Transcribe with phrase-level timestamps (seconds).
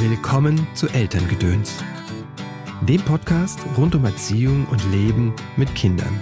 [0.00, 1.82] Willkommen zu Elterngedöns,
[2.82, 6.20] dem Podcast rund um Erziehung und Leben mit Kindern.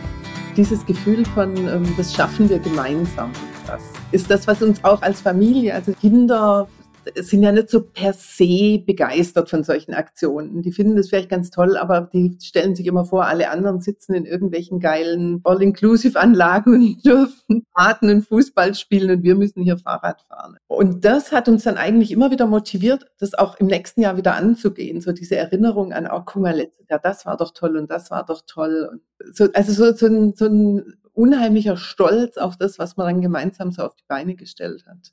[0.56, 3.30] Dieses Gefühl von, ähm, das schaffen wir gemeinsam,
[3.66, 6.68] das ist das, was uns auch als Familie, also Kinder
[7.14, 10.62] sind ja nicht so per se begeistert von solchen Aktionen.
[10.62, 14.14] Die finden das vielleicht ganz toll, aber die stellen sich immer vor, alle anderen sitzen
[14.14, 20.22] in irgendwelchen geilen All-Inclusive-Anlagen und dürfen Fahrten und Fußball spielen und wir müssen hier Fahrrad
[20.22, 20.56] fahren.
[20.66, 24.34] Und das hat uns dann eigentlich immer wieder motiviert, das auch im nächsten Jahr wieder
[24.34, 25.00] anzugehen.
[25.00, 28.10] So diese Erinnerung an, oh, guck mal, letztes Jahr, das war doch toll und das
[28.10, 28.88] war doch toll.
[28.90, 33.20] Und so, also so, so, ein, so ein unheimlicher Stolz auf das, was man dann
[33.20, 35.12] gemeinsam so auf die Beine gestellt hat.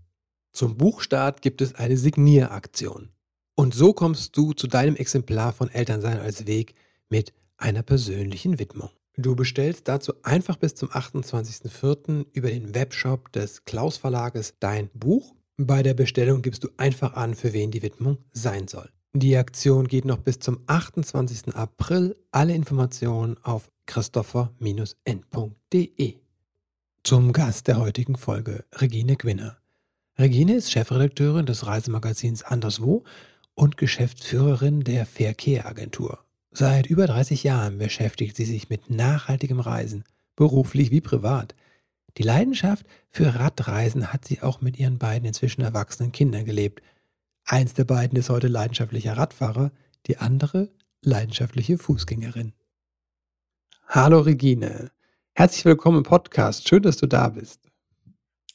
[0.51, 3.09] Zum Buchstart gibt es eine Signieraktion.
[3.55, 6.73] Und so kommst du zu deinem Exemplar von Elternsein als Weg
[7.09, 8.89] mit einer persönlichen Widmung.
[9.17, 12.25] Du bestellst dazu einfach bis zum 28.04.
[12.33, 15.35] über den Webshop des Klaus Verlages dein Buch.
[15.57, 18.89] Bei der Bestellung gibst du einfach an, für wen die Widmung sein soll.
[19.13, 21.53] Die Aktion geht noch bis zum 28.
[21.53, 22.15] April.
[22.31, 26.15] Alle Informationen auf christopher-n.de.
[27.03, 29.60] Zum Gast der heutigen Folge, Regine Gwinner.
[30.21, 33.03] Regine ist Chefredakteurin des Reisemagazins Anderswo
[33.55, 36.19] und Geschäftsführerin der Verkehr-Agentur.
[36.51, 40.03] Seit über 30 Jahren beschäftigt sie sich mit nachhaltigem Reisen,
[40.35, 41.55] beruflich wie privat.
[42.19, 46.83] Die Leidenschaft für Radreisen hat sie auch mit ihren beiden inzwischen erwachsenen Kindern gelebt.
[47.43, 49.71] Eins der beiden ist heute leidenschaftlicher Radfahrer,
[50.05, 50.69] die andere
[51.01, 52.53] leidenschaftliche Fußgängerin.
[53.87, 54.91] Hallo Regine,
[55.33, 56.69] herzlich willkommen im Podcast.
[56.69, 57.71] Schön, dass du da bist.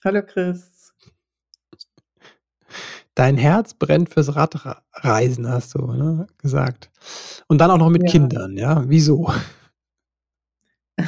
[0.05, 0.76] Hallo Chris.
[3.15, 6.91] Dein Herz brennt fürs Radreisen, hast du ne, gesagt.
[7.49, 8.11] Und dann auch noch mit ja.
[8.11, 8.85] Kindern, ja?
[8.87, 9.33] Wieso?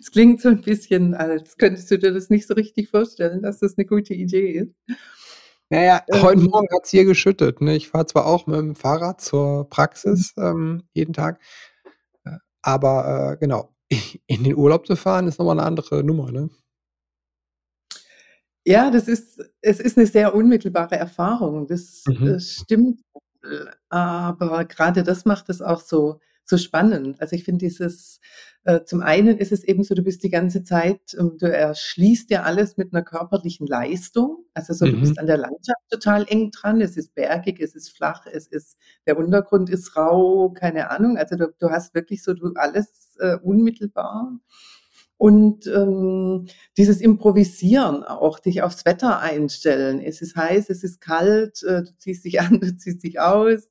[0.00, 3.60] Es klingt so ein bisschen, als könntest du dir das nicht so richtig vorstellen, dass
[3.60, 4.74] das eine gute Idee ist.
[5.70, 7.60] Naja, ähm, heute Morgen hat es hier geschüttet.
[7.60, 7.76] Ne?
[7.76, 10.44] Ich fahre zwar auch mit dem Fahrrad zur Praxis mhm.
[10.44, 11.40] ähm, jeden Tag,
[12.24, 13.74] äh, aber äh, genau,
[14.26, 16.30] in den Urlaub zu fahren ist nochmal eine andere Nummer.
[16.30, 16.50] Ne?
[18.64, 21.66] Ja, das ist, es ist eine sehr unmittelbare Erfahrung.
[21.66, 22.26] Das, mhm.
[22.26, 23.00] das stimmt.
[23.90, 27.20] Aber gerade das macht es auch so, so spannend.
[27.20, 28.20] Also ich finde dieses,
[28.64, 32.30] äh, zum einen ist es eben so, du bist die ganze Zeit, ähm, du erschließt
[32.30, 34.44] ja alles mit einer körperlichen Leistung.
[34.54, 34.92] Also so, mhm.
[34.92, 36.80] du bist an der Landschaft total eng dran.
[36.80, 41.18] Es ist bergig, es ist flach, es ist, der Untergrund ist rau, keine Ahnung.
[41.18, 44.38] Also du, du hast wirklich so du alles äh, unmittelbar.
[45.16, 50.00] Und ähm, dieses Improvisieren auch, dich aufs Wetter einstellen.
[50.00, 53.70] Es ist heiß, es ist kalt, äh, du ziehst dich an, du ziehst dich aus,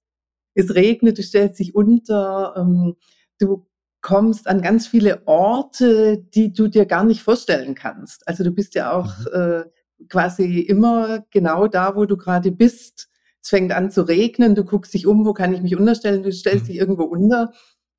[0.56, 2.96] es regnet, du stellst dich unter, ähm,
[3.40, 3.66] du
[4.02, 8.28] kommst an ganz viele Orte, die du dir gar nicht vorstellen kannst.
[8.28, 9.34] Also du bist ja auch mhm.
[9.34, 9.64] äh,
[10.10, 13.10] quasi immer genau da, wo du gerade bist.
[13.42, 16.32] Es fängt an zu regnen, du guckst dich um, wo kann ich mich unterstellen, du
[16.32, 16.68] stellst mhm.
[16.68, 17.52] dich irgendwo unter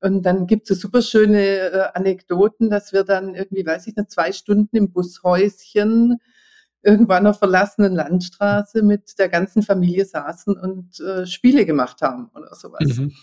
[0.05, 3.95] und dann gibt es so super schöne äh, Anekdoten, dass wir dann irgendwie, weiß ich
[3.95, 6.19] nicht, zwei Stunden im Bushäuschen
[6.83, 12.53] irgendwann auf verlassenen Landstraße mit der ganzen Familie saßen und äh, Spiele gemacht haben oder
[12.53, 12.85] sowas.
[12.85, 13.13] Mhm.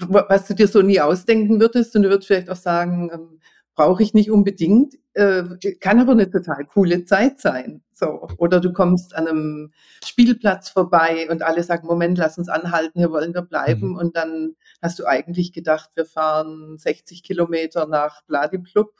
[0.00, 3.40] Was du dir so nie ausdenken würdest und du würdest vielleicht auch sagen, ähm,
[3.78, 5.44] brauche ich nicht unbedingt, äh,
[5.78, 7.80] kann aber eine total coole Zeit sein.
[7.94, 8.26] So.
[8.36, 9.72] Oder du kommst an einem
[10.04, 13.90] Spielplatz vorbei und alle sagen, Moment, lass uns anhalten, hier wollen wir bleiben.
[13.90, 13.96] Mhm.
[13.96, 18.90] Und dann hast du eigentlich gedacht, wir fahren 60 Kilometer nach Bladiplub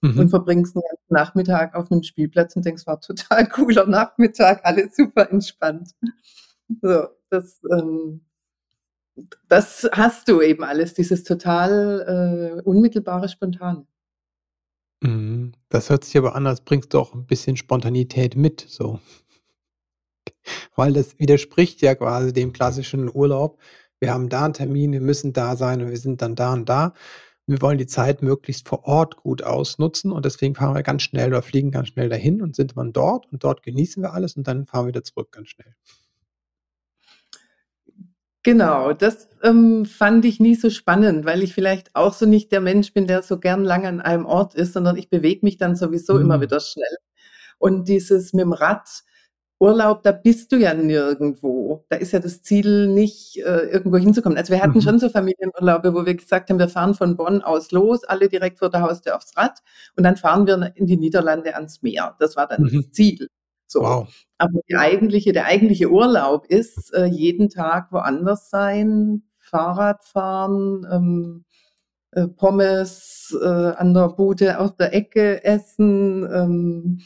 [0.00, 0.20] mhm.
[0.20, 4.94] und verbringst den ganzen Nachmittag auf einem Spielplatz und denkst, war total cooler Nachmittag, alles
[4.94, 5.90] super entspannt.
[6.80, 8.20] So, das, ähm,
[9.48, 13.86] das hast du eben alles, dieses total äh, unmittelbare, spontane.
[15.02, 15.52] Mhm.
[15.68, 19.00] Das hört sich aber an, als bringst du auch ein bisschen Spontanität mit, so.
[20.76, 23.58] Weil das widerspricht ja quasi dem klassischen Urlaub.
[24.00, 26.68] Wir haben da einen Termin, wir müssen da sein und wir sind dann da und
[26.68, 26.94] da.
[27.46, 31.30] wir wollen die Zeit möglichst vor Ort gut ausnutzen und deswegen fahren wir ganz schnell
[31.30, 34.46] oder fliegen ganz schnell dahin und sind dann dort und dort genießen wir alles und
[34.48, 35.74] dann fahren wir wieder zurück ganz schnell.
[38.42, 42.62] Genau, das ähm, fand ich nie so spannend, weil ich vielleicht auch so nicht der
[42.62, 45.76] Mensch bin, der so gern lange an einem Ort ist, sondern ich bewege mich dann
[45.76, 46.22] sowieso mhm.
[46.22, 46.96] immer wieder schnell.
[47.58, 48.88] Und dieses mit dem Rad,
[49.60, 51.84] Urlaub, da bist du ja nirgendwo.
[51.90, 54.38] Da ist ja das Ziel nicht, äh, irgendwo hinzukommen.
[54.38, 54.80] Also wir hatten mhm.
[54.80, 58.58] schon so Familienurlaube, wo wir gesagt haben, wir fahren von Bonn aus los, alle direkt
[58.58, 59.58] vor der Haustür aufs Rad
[59.96, 62.16] und dann fahren wir in die Niederlande ans Meer.
[62.18, 62.70] Das war dann mhm.
[62.74, 63.28] das Ziel.
[63.70, 63.82] So.
[63.82, 64.08] Wow.
[64.38, 71.44] Aber die eigentliche, der eigentliche Urlaub ist, äh, jeden Tag woanders sein, Fahrrad fahren, ähm,
[72.10, 77.00] äh, Pommes äh, an der Bude aus der Ecke essen, ähm,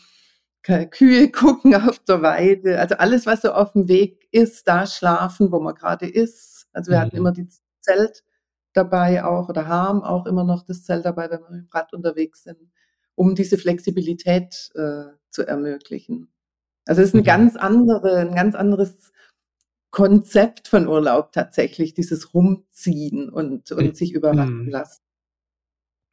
[0.90, 5.52] Kühe gucken auf der Weide, also alles, was so auf dem Weg ist, da schlafen,
[5.52, 6.66] wo man gerade ist.
[6.72, 7.02] Also wir mhm.
[7.02, 7.46] hatten immer die
[7.80, 8.24] Zelt
[8.72, 11.92] dabei auch oder haben auch immer noch das Zelt dabei, wenn wir mit dem Rad
[11.92, 12.72] unterwegs sind,
[13.14, 16.33] um diese Flexibilität äh, zu ermöglichen.
[16.86, 17.26] Also es ist eine mhm.
[17.26, 19.12] ganz andere, ein ganz anderes
[19.90, 23.94] Konzept von Urlaub tatsächlich, dieses Rumziehen und, und hm.
[23.94, 24.70] sich überraschen mhm.
[24.70, 25.00] lassen.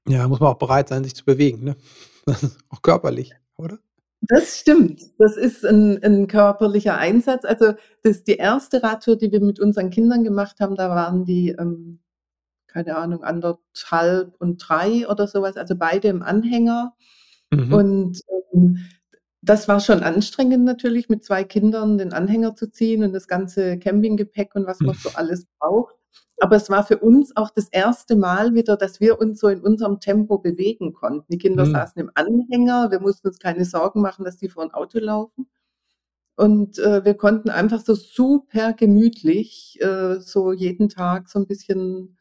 [0.07, 1.75] Ja, muss man auch bereit sein, sich zu bewegen, ne?
[2.69, 3.79] auch körperlich, oder?
[4.21, 5.01] Das stimmt.
[5.18, 7.44] Das ist ein, ein körperlicher Einsatz.
[7.44, 10.75] Also das ist die erste Radtour, die wir mit unseren Kindern gemacht haben.
[10.75, 12.00] Da waren die, ähm,
[12.67, 16.94] keine Ahnung, anderthalb und drei oder sowas, also beide im Anhänger.
[17.50, 17.74] Mhm.
[17.74, 18.21] Und
[18.53, 18.85] ähm,
[19.41, 23.79] das war schon anstrengend natürlich, mit zwei Kindern den Anhänger zu ziehen und das ganze
[23.79, 25.95] Campinggepäck und was man so alles braucht.
[26.39, 29.61] Aber es war für uns auch das erste Mal wieder, dass wir uns so in
[29.61, 31.25] unserem Tempo bewegen konnten.
[31.29, 31.71] Die Kinder mhm.
[31.71, 35.47] saßen im Anhänger, wir mussten uns keine Sorgen machen, dass die vor ein Auto laufen.
[36.35, 42.17] Und äh, wir konnten einfach so super gemütlich äh, so jeden Tag so ein bisschen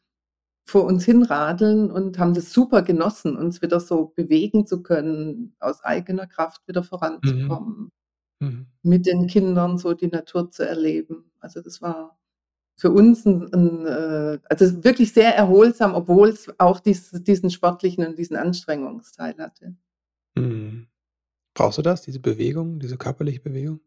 [0.65, 5.83] vor uns hinradeln und haben das super genossen, uns wieder so bewegen zu können, aus
[5.83, 7.91] eigener Kraft wieder voranzukommen,
[8.39, 8.47] mhm.
[8.47, 8.67] Mhm.
[8.83, 11.31] mit den Kindern so die Natur zu erleben.
[11.39, 12.17] Also das war
[12.77, 18.05] für uns ein, ein äh, also wirklich sehr erholsam, obwohl es auch dies, diesen sportlichen
[18.05, 19.75] und diesen Anstrengungsteil hatte.
[20.35, 20.87] Mhm.
[21.53, 23.81] Brauchst du das, diese Bewegung, diese körperliche Bewegung?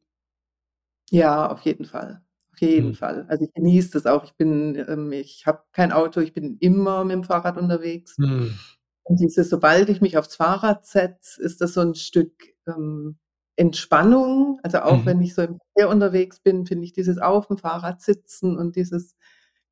[1.10, 2.23] Ja, auf jeden Fall.
[2.54, 2.94] Auf jeden Mhm.
[2.94, 3.26] Fall.
[3.28, 4.24] Also, ich genieße das auch.
[4.24, 8.16] Ich bin ähm, ich habe kein Auto, ich bin immer mit dem Fahrrad unterwegs.
[8.18, 8.60] Mhm.
[9.04, 12.32] Und dieses sobald ich mich aufs Fahrrad setze, ist das so ein Stück,
[12.68, 13.18] ähm,
[13.56, 14.60] Entspannung.
[14.62, 15.06] Also, auch Mhm.
[15.06, 18.76] wenn ich so im Verkehr unterwegs bin, finde ich dieses auf dem Fahrrad sitzen und
[18.76, 19.16] dieses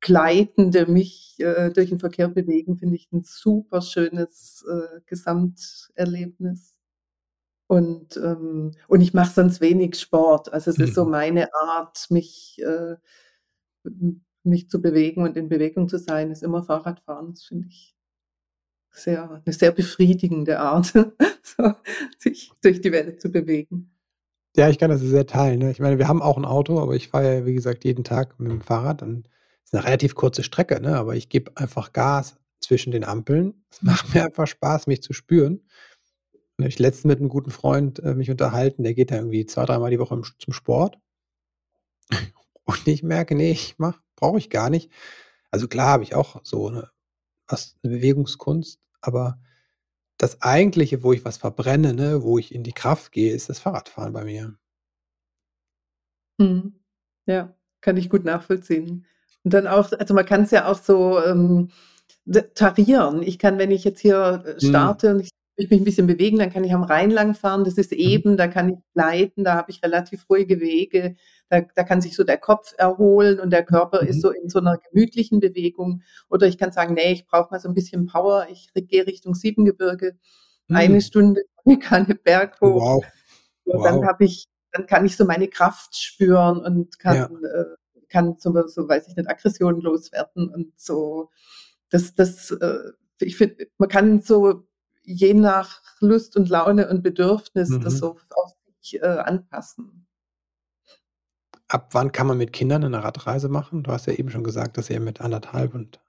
[0.01, 6.72] gleitende mich, äh, durch den Verkehr bewegen, finde ich ein super schönes, äh, Gesamterlebnis.
[7.73, 10.53] Und, ähm, und ich mache sonst wenig Sport.
[10.53, 11.11] Also es ist so mhm.
[11.11, 12.97] meine Art, mich, äh,
[14.43, 17.31] mich zu bewegen und in Bewegung zu sein, ist immer Fahrradfahren.
[17.31, 17.95] Das finde ich
[18.91, 20.93] sehr, eine sehr befriedigende Art,
[21.41, 21.73] so,
[22.19, 23.89] sich durch die Welt zu bewegen.
[24.55, 25.57] Ja, ich kann das sehr teilen.
[25.57, 25.71] Ne?
[25.71, 28.39] Ich meine, wir haben auch ein Auto, aber ich fahre ja, wie gesagt, jeden Tag
[28.39, 29.01] mit dem Fahrrad.
[29.01, 29.27] Und
[29.63, 30.95] es ist eine relativ kurze Strecke, ne?
[30.95, 33.65] aber ich gebe einfach Gas zwischen den Ampeln.
[33.71, 35.61] Es macht mir einfach Spaß, mich zu spüren.
[36.63, 39.65] Habe ich letztens mit einem guten Freund äh, mich unterhalten, der geht da irgendwie zwei,
[39.65, 40.97] dreimal die Woche im, zum Sport.
[42.63, 44.89] Und ich merke, nee, ich mach, brauche ich gar nicht.
[45.51, 46.89] Also klar habe ich auch so eine,
[47.47, 49.41] was, eine Bewegungskunst, aber
[50.17, 53.59] das eigentliche, wo ich was verbrenne, ne, wo ich in die Kraft gehe, ist das
[53.59, 54.55] Fahrradfahren bei mir.
[56.37, 56.79] Mhm.
[57.25, 59.05] Ja, kann ich gut nachvollziehen.
[59.43, 61.71] Und dann auch, also man kann es ja auch so ähm,
[62.55, 63.21] tarieren.
[63.21, 64.69] Ich kann, wenn ich jetzt hier äh, mhm.
[64.69, 65.29] starte und ich
[65.63, 67.97] ich mich ein bisschen bewegen, dann kann ich am Rhein lang fahren, das ist mhm.
[67.97, 71.15] eben, da kann ich gleiten, da habe ich relativ ruhige Wege,
[71.49, 74.07] da, da kann sich so der Kopf erholen und der Körper mhm.
[74.09, 76.01] ist so in so einer gemütlichen Bewegung.
[76.29, 79.35] Oder ich kann sagen, nee, ich brauche mal so ein bisschen Power, ich gehe Richtung
[79.35, 80.17] Siebengebirge,
[80.67, 80.75] mhm.
[80.75, 82.81] eine Stunde, ich kann Berg hoch.
[82.81, 83.05] Wow.
[83.65, 83.83] wow.
[83.83, 87.25] Dann habe ich, dann kann ich so meine Kraft spüren und kann, ja.
[87.25, 87.65] äh,
[88.09, 91.29] kann so, so, weiß ich nicht, Aggressionen loswerden und so.
[91.89, 94.63] Das, das, äh, ich finde, man kann so
[95.03, 97.81] je nach Lust und Laune und Bedürfnis mhm.
[97.81, 100.07] das so auf sich äh, anpassen.
[101.67, 103.83] Ab wann kann man mit Kindern eine Radreise machen?
[103.83, 105.99] Du hast ja eben schon gesagt, dass ihr mit anderthalb und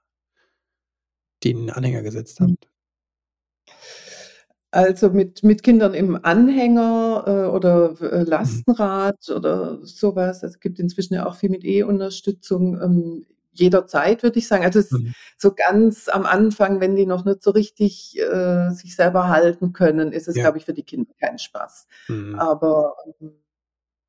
[1.43, 2.51] den Anhänger gesetzt mhm.
[2.51, 2.69] habt.
[4.71, 8.25] Also mit, mit Kindern im Anhänger äh, oder äh, mhm.
[8.25, 9.35] Lastenrad mhm.
[9.35, 10.43] oder sowas.
[10.43, 12.81] Es gibt inzwischen ja auch viel mit E-Unterstützung.
[12.81, 13.25] Ähm,
[13.59, 14.63] jederzeit, würde ich sagen.
[14.63, 15.13] Also es mhm.
[15.37, 20.11] so ganz am Anfang, wenn die noch nicht so richtig äh, sich selber halten können,
[20.11, 20.43] ist es, ja.
[20.43, 21.87] glaube ich, für die Kinder kein Spaß.
[22.07, 22.35] Mhm.
[22.39, 23.31] Aber ähm,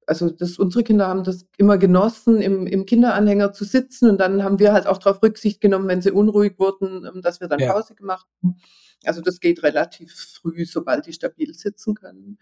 [0.06, 4.44] also das, unsere Kinder haben das immer genossen, im, im Kinderanhänger zu sitzen und dann
[4.44, 7.58] haben wir halt auch darauf Rücksicht genommen, wenn sie unruhig wurden, ähm, dass wir dann
[7.58, 7.72] ja.
[7.72, 8.56] Pause gemacht haben.
[9.04, 12.38] Also das geht relativ früh, sobald die stabil sitzen können.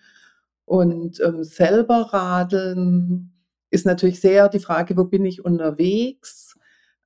[0.66, 3.32] Und ähm, selber radeln
[3.70, 6.53] ist natürlich sehr die Frage, wo bin ich unterwegs?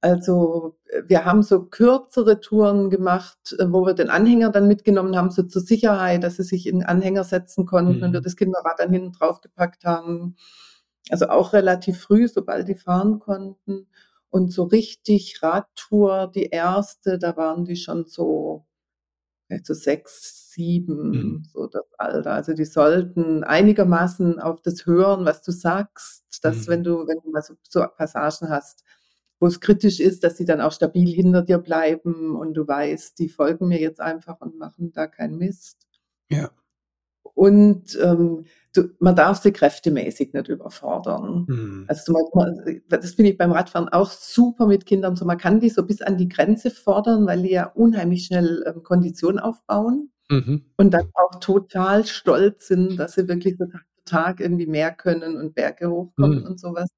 [0.01, 5.31] Also wir haben so kürzere Touren gemacht, äh, wo wir den Anhänger dann mitgenommen haben,
[5.31, 8.03] so zur Sicherheit, dass sie sich in den Anhänger setzen konnten mhm.
[8.05, 10.37] und wir das Kinderrad dann hinten drauf gepackt haben.
[11.11, 13.89] Also auch relativ früh, sobald die fahren konnten.
[14.31, 18.67] Und so richtig Radtour, die erste, da waren die schon so,
[19.65, 21.45] so sechs, sieben, mhm.
[21.53, 22.33] so das Alter.
[22.33, 26.71] Also die sollten einigermaßen auf das hören, was du sagst, dass mhm.
[26.71, 28.85] wenn du, wenn du mal so, so Passagen hast,
[29.41, 33.19] wo es kritisch ist, dass sie dann auch stabil hinter dir bleiben und du weißt,
[33.19, 35.87] die folgen mir jetzt einfach und machen da keinen Mist.
[36.31, 36.51] Ja.
[37.35, 41.45] Und ähm, du, man darf sie kräftemäßig nicht überfordern.
[41.47, 41.85] Mhm.
[41.87, 45.15] Also man, das finde ich beim Radfahren auch super mit Kindern.
[45.15, 48.65] So, man kann die so bis an die Grenze fordern, weil die ja unheimlich schnell
[48.67, 50.65] ähm, Kondition aufbauen mhm.
[50.77, 54.91] und dann auch total stolz sind, dass sie wirklich so Tag für Tag irgendwie mehr
[54.91, 56.47] können und Berge hochkommen mhm.
[56.47, 56.89] und sowas.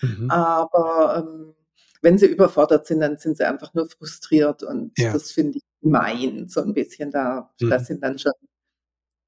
[0.00, 0.30] Mhm.
[0.30, 1.54] Aber ähm,
[2.02, 5.12] wenn sie überfordert sind, dann sind sie einfach nur frustriert und ja.
[5.12, 7.52] das finde ich gemein, so ein bisschen da.
[7.60, 7.70] Mhm.
[7.70, 8.32] Das sind dann schon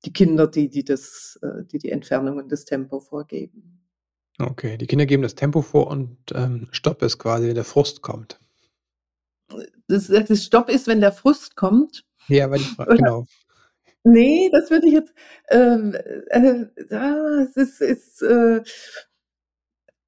[0.04, 3.80] die Kinder, die, die das, äh, die die Entfernung und das Tempo vorgeben.
[4.38, 8.02] Okay, die Kinder geben das Tempo vor und ähm, Stopp ist quasi, wenn der Frust
[8.02, 8.40] kommt.
[9.86, 12.04] Das, das Stopp ist, wenn der Frust kommt.
[12.28, 13.26] Ja, weil ich, genau.
[14.04, 15.12] Nee, das würde ich jetzt,
[15.50, 18.62] ähm, äh, äh, es ist, ist äh,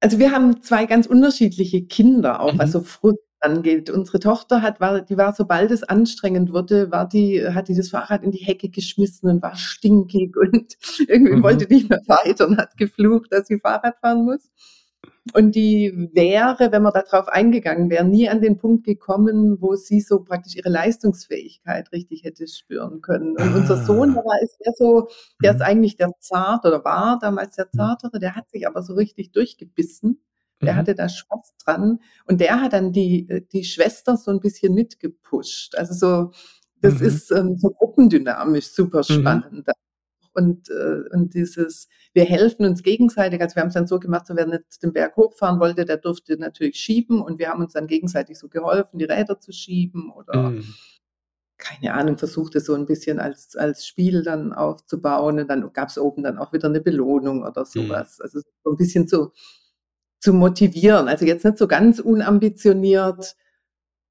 [0.05, 2.61] also wir haben zwei ganz unterschiedliche Kinder auch, mhm.
[2.61, 3.89] also Frust angeht.
[3.89, 7.89] Unsere Tochter hat, war, die war, sobald es anstrengend wurde, war die, hat die das
[7.89, 11.41] Fahrrad in die Hecke geschmissen und war stinkig und irgendwie mhm.
[11.41, 14.47] wollte nicht mehr weiter und hat geflucht, dass sie Fahrrad fahren muss.
[15.33, 19.99] Und die wäre, wenn man darauf eingegangen wäre, nie an den Punkt gekommen, wo sie
[19.99, 23.31] so praktisch ihre Leistungsfähigkeit richtig hätte spüren können.
[23.31, 23.55] Und ah.
[23.55, 25.07] unser Sohn, der war, ist der so,
[25.43, 25.65] der ist mhm.
[25.65, 27.77] eigentlich der Zart oder war damals der mhm.
[27.77, 30.21] Zartere, der hat sich aber so richtig durchgebissen.
[30.61, 30.77] Der mhm.
[30.77, 31.99] hatte da Spaß dran.
[32.25, 35.75] Und der hat dann die, äh, die Schwester so ein bisschen mitgepusht.
[35.75, 36.31] Also so,
[36.81, 37.05] das mhm.
[37.07, 39.13] ist ähm, so gruppendynamisch super mhm.
[39.13, 39.67] spannend.
[39.67, 39.73] Mhm.
[40.35, 43.41] Und, äh, und dieses, wir helfen uns gegenseitig.
[43.41, 45.97] Also wir haben es dann so gemacht, so wer nicht den Berg hochfahren wollte, der
[45.97, 47.21] durfte natürlich schieben.
[47.21, 50.65] Und wir haben uns dann gegenseitig so geholfen, die Räder zu schieben oder mhm
[51.57, 55.39] keine Ahnung, versuchte so ein bisschen als, als Spiel dann aufzubauen.
[55.39, 57.65] Und dann gab es oben dann auch wieder eine Belohnung oder mhm.
[57.65, 58.17] sowas.
[58.19, 58.23] Mhm.
[58.23, 59.31] Also so ein bisschen so
[60.19, 61.07] zu motivieren.
[61.07, 63.35] Also jetzt nicht so ganz unambitioniert,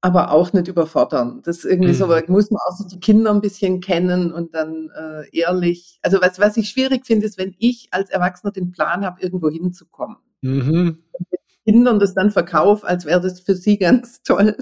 [0.05, 1.41] aber auch nicht überfordern.
[1.43, 1.95] Das irgendwie mhm.
[1.95, 5.97] so, muss man auch so die Kinder ein bisschen kennen und dann äh, ehrlich.
[6.03, 9.49] Also was, was ich schwierig finde, ist, wenn ich als Erwachsener den Plan habe, irgendwo
[9.49, 10.17] hinzukommen.
[10.41, 10.99] Mhm.
[11.11, 14.55] Und den Kindern das dann verkaufe, als wäre das für sie ganz toll.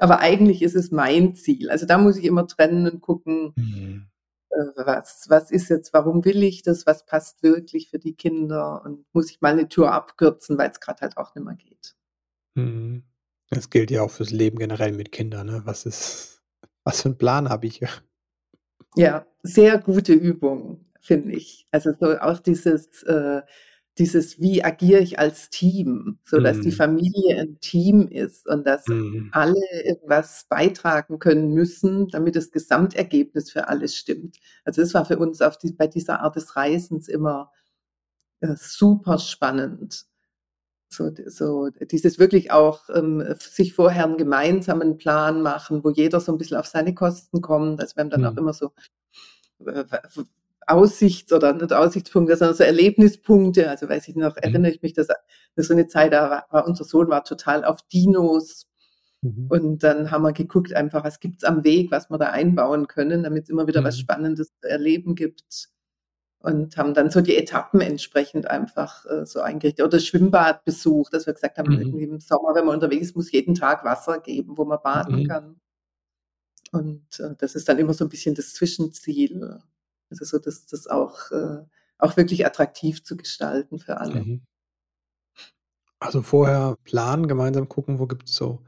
[0.00, 1.70] Aber eigentlich ist es mein Ziel.
[1.70, 4.06] Also da muss ich immer trennen und gucken, mhm.
[4.50, 8.82] Äh, was, was ist jetzt, warum will ich das, was passt wirklich für die Kinder
[8.84, 11.94] und muss ich mal eine Tour abkürzen, weil es gerade halt auch nicht mehr geht.
[12.56, 13.04] Mhm.
[13.50, 15.48] Das gilt ja auch fürs Leben generell mit Kindern.
[15.48, 15.62] Ne?
[15.64, 16.42] Was ist,
[16.84, 17.80] was für einen Plan habe ich?
[18.96, 21.66] Ja, sehr gute Übung, finde ich.
[21.70, 23.42] Also so auch dieses, äh,
[23.98, 26.62] dieses, wie agiere ich als Team, so dass mhm.
[26.62, 29.28] die Familie ein Team ist und dass mhm.
[29.32, 34.38] alle etwas beitragen können müssen, damit das Gesamtergebnis für alles stimmt.
[34.64, 37.52] Also das war für uns auf die, bei dieser Art des Reisens immer
[38.40, 40.06] äh, super spannend.
[40.92, 46.32] So, so dieses wirklich auch ähm, sich vorher einen gemeinsamen Plan machen, wo jeder so
[46.32, 47.80] ein bisschen auf seine Kosten kommt.
[47.80, 48.26] Also wir haben dann mhm.
[48.26, 48.72] auch immer so
[49.66, 49.84] äh,
[50.66, 53.70] Aussichts- oder nicht Aussichtspunkte, sondern so Erlebnispunkte.
[53.70, 54.42] Also weiß ich noch, mhm.
[54.42, 57.64] erinnere ich mich, dass, dass so eine Zeit, da war, war, unser Sohn war total
[57.64, 58.66] auf Dinos.
[59.22, 59.46] Mhm.
[59.48, 63.22] Und dann haben wir geguckt, einfach, was gibt's am Weg, was wir da einbauen können,
[63.22, 63.84] damit es immer wieder mhm.
[63.84, 65.70] was Spannendes zu erleben gibt.
[66.42, 69.84] Und haben dann so die Etappen entsprechend einfach äh, so eingerichtet.
[69.84, 71.80] Oder Schwimmbadbesuch, dass wir gesagt haben, mhm.
[71.80, 75.20] irgendwie im Sommer, wenn man unterwegs ist, muss jeden Tag Wasser geben, wo man baden
[75.20, 75.28] mhm.
[75.28, 75.60] kann.
[76.72, 79.60] Und äh, das ist dann immer so ein bisschen das Zwischenziel.
[80.08, 81.58] Also so, dass das auch, äh,
[81.98, 84.24] auch wirklich attraktiv zu gestalten für alle.
[84.24, 84.42] Mhm.
[85.98, 88.64] Also vorher planen, gemeinsam gucken, wo gibt es so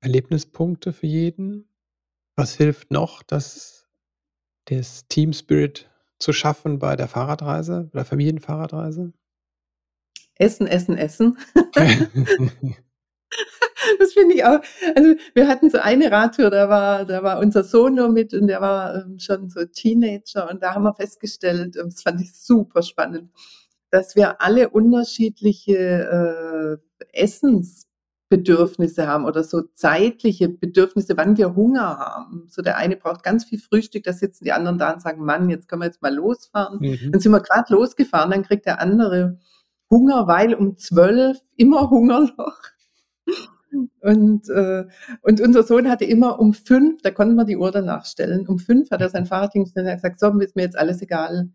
[0.00, 1.68] Erlebnispunkte für jeden.
[2.36, 3.88] Was hilft noch, das,
[4.66, 9.12] das Team Spirit zu schaffen bei der Fahrradreise, bei der Familienfahrradreise?
[10.36, 11.38] Essen, essen, essen.
[13.98, 14.60] das finde ich auch.
[14.94, 18.46] Also wir hatten so eine Radtour, da war, da war unser Sohn nur mit und
[18.46, 22.82] der war ähm, schon so Teenager und da haben wir festgestellt, das fand ich super
[22.82, 23.30] spannend,
[23.90, 26.76] dass wir alle unterschiedliche äh,
[28.28, 32.46] Essensbedürfnisse haben oder so zeitliche Bedürfnisse, wann wir Hunger haben.
[32.48, 35.48] So der eine braucht ganz viel Frühstück, da sitzen die anderen da und sagen, Mann,
[35.50, 36.78] jetzt können wir jetzt mal losfahren.
[36.80, 37.12] Mhm.
[37.12, 39.38] Dann sind wir gerade losgefahren, dann kriegt der andere
[39.90, 42.60] Hunger, weil um zwölf immer Hungerloch.
[44.00, 44.86] Und, äh,
[45.22, 48.58] und unser Sohn hatte immer um fünf, da konnten wir die Uhr danach stellen, um
[48.58, 51.50] fünf hat er sein Fahrrad hingestellt und hat gesagt, so, ist mir jetzt alles egal.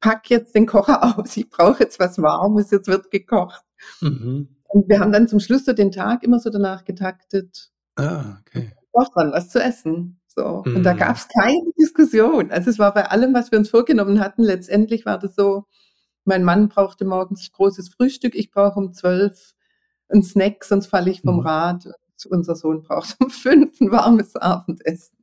[0.00, 3.62] packe jetzt den Kocher aus, ich brauche jetzt was Warmes, jetzt wird gekocht.
[4.00, 4.48] Mhm.
[4.72, 7.70] Und wir haben dann zum Schluss so den Tag immer so danach getaktet.
[7.96, 8.70] Ah, okay.
[8.92, 10.20] Braucht man was zu essen.
[10.28, 10.62] So.
[10.64, 10.76] Mhm.
[10.76, 10.98] Und da mhm.
[10.98, 12.52] gab es keine Diskussion.
[12.52, 15.64] Also es war bei allem, was wir uns vorgenommen hatten, letztendlich war das so,
[16.24, 19.54] mein Mann brauchte morgens großes Frühstück, ich brauche um zwölf
[20.08, 21.46] einen Snack, sonst falle ich vom mhm.
[21.46, 21.86] Rad.
[21.86, 25.16] Und unser Sohn braucht um fünf ein warmes Abendessen.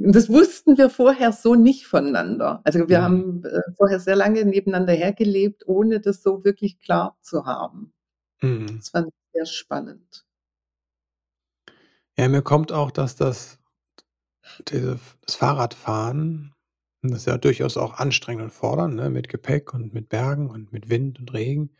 [0.00, 2.60] Das wussten wir vorher so nicht voneinander.
[2.62, 3.02] Also wir mhm.
[3.02, 7.92] haben äh, vorher sehr lange nebeneinander hergelebt, ohne das so wirklich klar zu haben.
[8.40, 8.76] Mhm.
[8.76, 10.24] Das fand ich sehr spannend.
[12.16, 13.58] Ja, mir kommt auch, dass das,
[14.64, 16.54] das Fahrradfahren,
[17.02, 20.72] das ist ja durchaus auch anstrengend und fordernd, ne, mit Gepäck und mit Bergen und
[20.72, 21.70] mit Wind und Regen,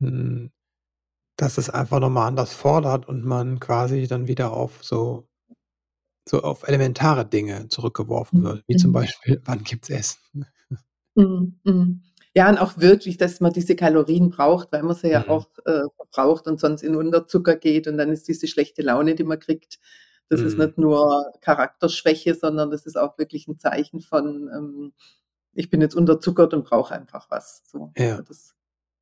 [0.00, 0.50] hm,
[1.36, 5.28] dass es einfach nochmal anders fordert und man quasi dann wieder auf so
[6.28, 8.94] so auf elementare Dinge zurückgeworfen wird, wie zum mhm.
[8.94, 10.46] Beispiel, wann gibt's Essen?
[11.14, 12.02] Mhm, mhm.
[12.34, 15.28] Ja, und auch wirklich, dass man diese Kalorien braucht, weil man sie ja Mhm.
[15.30, 19.24] auch, äh, verbraucht und sonst in Unterzucker geht und dann ist diese schlechte Laune, die
[19.24, 19.78] man kriegt,
[20.28, 24.92] das ist nicht nur Charakterschwäche, sondern das ist auch wirklich ein Zeichen von, ähm,
[25.54, 27.92] ich bin jetzt unterzuckert und brauche einfach was, so.
[27.96, 28.54] Also, das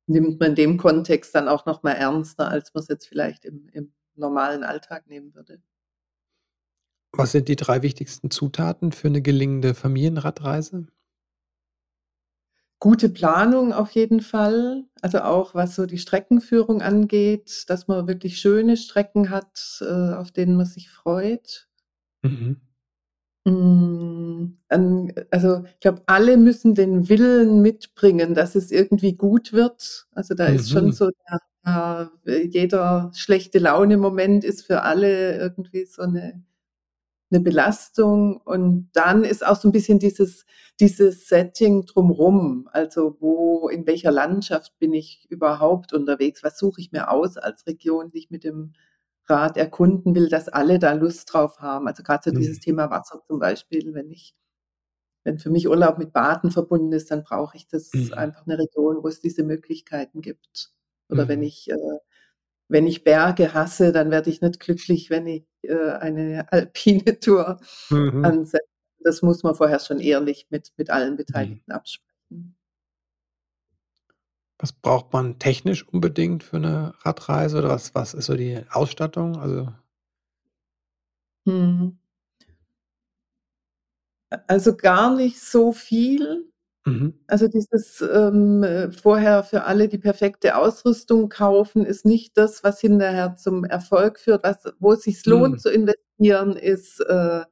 [0.07, 3.45] nimmt man in dem Kontext dann auch noch mal ernster, als man es jetzt vielleicht
[3.45, 5.61] im im normalen Alltag nehmen würde.
[7.17, 10.87] Was sind die drei wichtigsten Zutaten für eine gelingende Familienradreise?
[12.79, 14.83] Gute Planung auf jeden Fall.
[15.01, 20.31] Also auch was so die Streckenführung angeht, dass man wirklich schöne Strecken hat, äh, auf
[20.31, 21.67] denen man sich freut.
[22.21, 22.61] Mhm.
[23.47, 30.07] Hm, also, ich glaube, alle müssen den Willen mitbringen, dass es irgendwie gut wird.
[30.11, 30.91] Also, da ist schon mhm.
[30.91, 31.11] so
[31.65, 32.11] der,
[32.51, 36.43] jeder schlechte Laune-Moment ist für alle irgendwie so eine
[37.31, 40.45] eine Belastung und dann ist auch so ein bisschen dieses
[40.79, 46.43] dieses Setting drumrum, also wo in welcher Landschaft bin ich überhaupt unterwegs?
[46.43, 48.73] Was suche ich mir aus als Region, die ich mit dem
[49.27, 51.87] Rad erkunden will, dass alle da Lust drauf haben.
[51.87, 52.39] Also gerade so mhm.
[52.39, 54.35] dieses Thema Wasser zum Beispiel, wenn ich
[55.23, 58.13] wenn für mich Urlaub mit Baden verbunden ist, dann brauche ich das mhm.
[58.13, 60.71] einfach eine Region, wo es diese Möglichkeiten gibt.
[61.09, 61.29] Oder mhm.
[61.29, 61.75] wenn ich äh,
[62.67, 67.59] wenn ich Berge hasse, dann werde ich nicht glücklich, wenn ich äh, eine alpine Tour
[67.89, 68.25] mhm.
[68.25, 68.65] ansetze.
[68.99, 71.17] Das muss man vorher schon ehrlich mit, mit allen mhm.
[71.17, 71.75] Beteiligten mhm.
[71.75, 72.55] absprechen.
[74.57, 79.37] Was braucht man technisch unbedingt für eine Radreise oder was, was ist so die Ausstattung?
[79.37, 79.71] Also
[81.45, 81.99] mhm.
[84.47, 86.51] Also gar nicht so viel.
[86.85, 87.15] Mhm.
[87.27, 92.79] Also dieses ähm, äh, vorher für alle die perfekte Ausrüstung kaufen, ist nicht das, was
[92.79, 94.43] hinterher zum Erfolg führt.
[94.43, 95.59] Was, wo es sich lohnt mhm.
[95.59, 97.43] zu investieren, ist äh,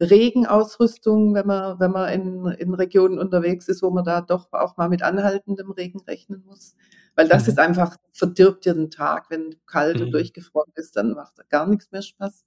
[0.00, 4.76] Regenausrüstung, wenn man, wenn man in, in Regionen unterwegs ist, wo man da doch auch
[4.76, 6.76] mal mit anhaltendem Regen rechnen muss.
[7.16, 7.48] Weil das mhm.
[7.50, 9.26] ist einfach, verdirbt dir den Tag.
[9.30, 10.12] Wenn du kalt und mhm.
[10.12, 12.44] durchgefroren bist, dann macht gar nichts mehr Spaß.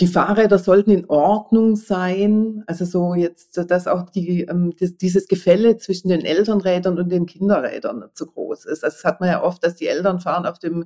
[0.00, 2.62] Die Fahrräder sollten in Ordnung sein.
[2.66, 7.26] Also so jetzt, dass auch die, ähm, das, dieses Gefälle zwischen den Elternrädern und den
[7.26, 8.84] Kinderrädern nicht so groß ist.
[8.84, 10.84] Also das hat man ja oft, dass die Eltern fahren auf dem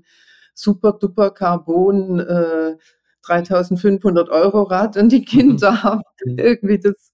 [0.55, 2.77] super duper Carbon äh,
[3.23, 7.13] 3500 Euro Rad und die Kinder haben irgendwie das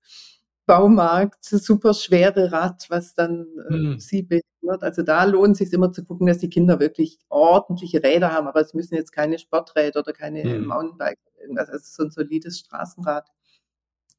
[0.66, 4.00] Baumarkt super schwere Rad, was dann äh, mhm.
[4.00, 4.44] sie behindert.
[4.68, 8.46] Also da lohnt es sich immer zu gucken, dass die Kinder wirklich ordentliche Räder haben,
[8.46, 10.66] aber es müssen jetzt keine Sporträder oder keine mhm.
[10.66, 13.28] Mountainbikes irgendwas, also so ein solides Straßenrad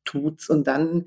[0.06, 0.50] tut's.
[0.50, 1.06] Und dann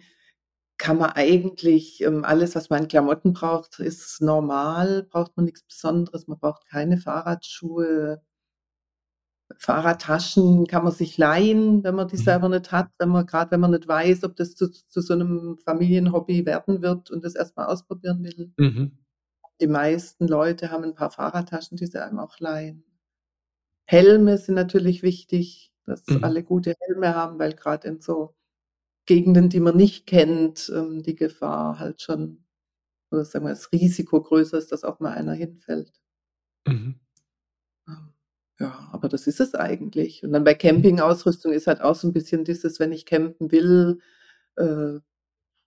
[0.78, 5.62] kann man eigentlich ähm, alles, was man an Klamotten braucht, ist normal, braucht man nichts
[5.62, 8.22] Besonderes, man braucht keine Fahrradschuhe,
[9.58, 12.22] Fahrradtaschen kann man sich leihen, wenn man die mhm.
[12.22, 15.14] selber nicht hat, wenn man gerade wenn man nicht weiß, ob das zu, zu so
[15.14, 18.52] einem Familienhobby werden wird und das erstmal ausprobieren will.
[18.56, 18.92] Mhm.
[19.60, 22.84] Die meisten Leute haben ein paar Fahrradtaschen, die sie einem auch leihen.
[23.86, 26.24] Helme sind natürlich wichtig, dass mhm.
[26.24, 28.34] alle gute Helme haben, weil gerade in so
[29.06, 32.44] Gegenden, die man nicht kennt, ähm, die Gefahr halt schon
[33.10, 35.92] oder sagen wir, das Risiko größer ist, dass auch mal einer hinfällt.
[36.66, 37.00] Mhm.
[37.88, 38.12] Ähm,
[38.60, 40.22] ja, aber das ist es eigentlich.
[40.22, 44.00] Und dann bei Campingausrüstung ist halt auch so ein bisschen dieses, wenn ich campen will,
[44.56, 45.00] äh,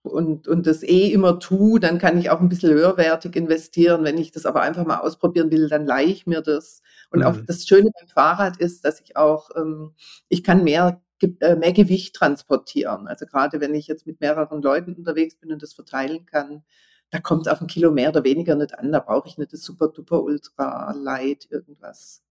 [0.04, 4.04] und, und das eh immer tue, dann kann ich auch ein bisschen höherwertig investieren.
[4.04, 6.82] Wenn ich das aber einfach mal ausprobieren will, dann leihe ich mir das.
[7.10, 7.24] Und mhm.
[7.24, 9.94] auch das Schöne beim Fahrrad ist, dass ich auch, ähm,
[10.28, 11.00] ich kann mehr,
[11.40, 13.08] äh, mehr Gewicht transportieren.
[13.08, 16.64] Also gerade wenn ich jetzt mit mehreren Leuten unterwegs bin und das verteilen kann,
[17.08, 18.92] da kommt auf ein Kilo mehr oder weniger nicht an.
[18.92, 22.22] Da brauche ich nicht das super duper ultra light irgendwas.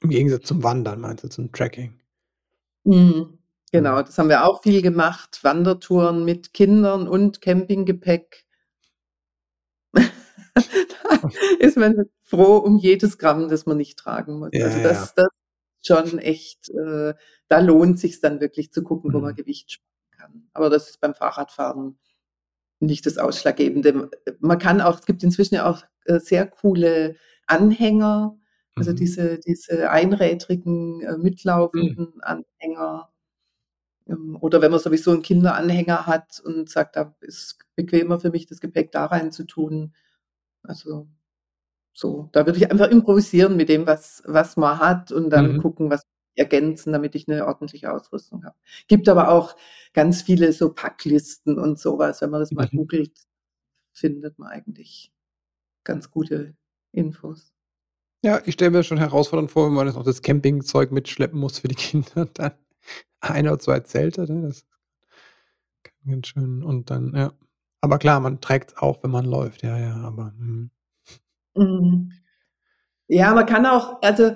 [0.00, 2.00] Im Gegensatz zum Wandern, meinst du, zum Tracking?
[2.84, 3.38] Mhm.
[3.74, 4.04] Genau, Mhm.
[4.06, 8.44] das haben wir auch viel gemacht, Wandertouren mit Kindern und Campinggepäck.
[10.54, 14.50] Da ist man froh um jedes Gramm, das man nicht tragen muss.
[14.52, 14.84] Ja, Also, ja.
[14.84, 15.28] das das
[15.84, 17.14] schon echt äh,
[17.48, 19.36] da lohnt sich's dann wirklich zu gucken, wo man Mhm.
[19.36, 20.48] Gewicht sparen kann.
[20.54, 21.98] Aber das ist beim Fahrradfahren
[22.80, 24.10] nicht das Ausschlaggebende.
[24.40, 27.16] Man kann auch es gibt inzwischen ja auch, äh, sehr coole
[27.48, 28.38] Anhänger,
[28.76, 28.96] also Mhm.
[28.96, 31.22] diese diese einrädrigen, äh, Mhm.
[31.24, 33.10] mitlaufenden Anhänger.
[34.08, 38.46] Ähm, oder wenn man sowieso 'n Kinderanhänger hat und sagt: „Da ist bequemer für mich,
[38.46, 39.94] das Gepäck da reinzutun.“
[40.64, 41.08] Also,
[41.94, 45.58] so, da würde ich einfach improvisieren mit dem, was was man hat und dann Mhm.
[45.58, 46.02] gucken, was
[46.36, 48.56] ergänzen, damit ich 'ne ordentliche Ausrüstung habe.
[48.88, 49.56] Gibt aber auch
[49.94, 52.22] ganz viele so Packlisten und so was.
[52.22, 52.74] Wenn man das mal Mhm.
[52.74, 53.12] googelt,
[53.94, 55.12] findet man eigentlich
[55.84, 56.56] ganz gute
[56.92, 57.50] Infos.
[58.24, 61.58] Ja, ich stelle mir schon herausfordernd vor, wenn man jetzt noch das Campingzeug mitschleppen muss
[61.58, 62.52] für die Kinder dann
[63.20, 64.42] 1 oder 2 Zelte, ne?
[64.48, 64.64] Das
[65.84, 67.32] kann ganz schön und dann ja.
[67.80, 69.62] Aber klar, man trägt's auch, wenn man läuft.
[69.62, 70.70] Ja, ja, aber mhm.
[71.56, 72.12] Mhm.
[73.08, 74.34] Ja, man kann auch also,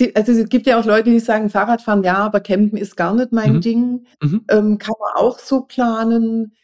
[0.00, 3.14] d also, es gibt ja auch Leute, die sagen: „Fahrradfahren ja, aber Campen ist gar
[3.14, 3.60] nicht mein Mhm.
[3.62, 4.44] Ding.“ Mhm.
[4.50, 6.54] Ähm, kann man auch so planen.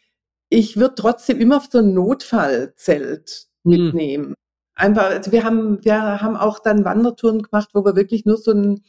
[0.50, 3.72] Ich würde trotzdem immer so 'n Notfallzelt Mhm.
[3.72, 4.34] mitnehmen.
[4.76, 8.52] Einfach also, wir haben wir haben auch dann Wandertouren gemacht, wo wir wirklich nur so
[8.52, 8.82] 'n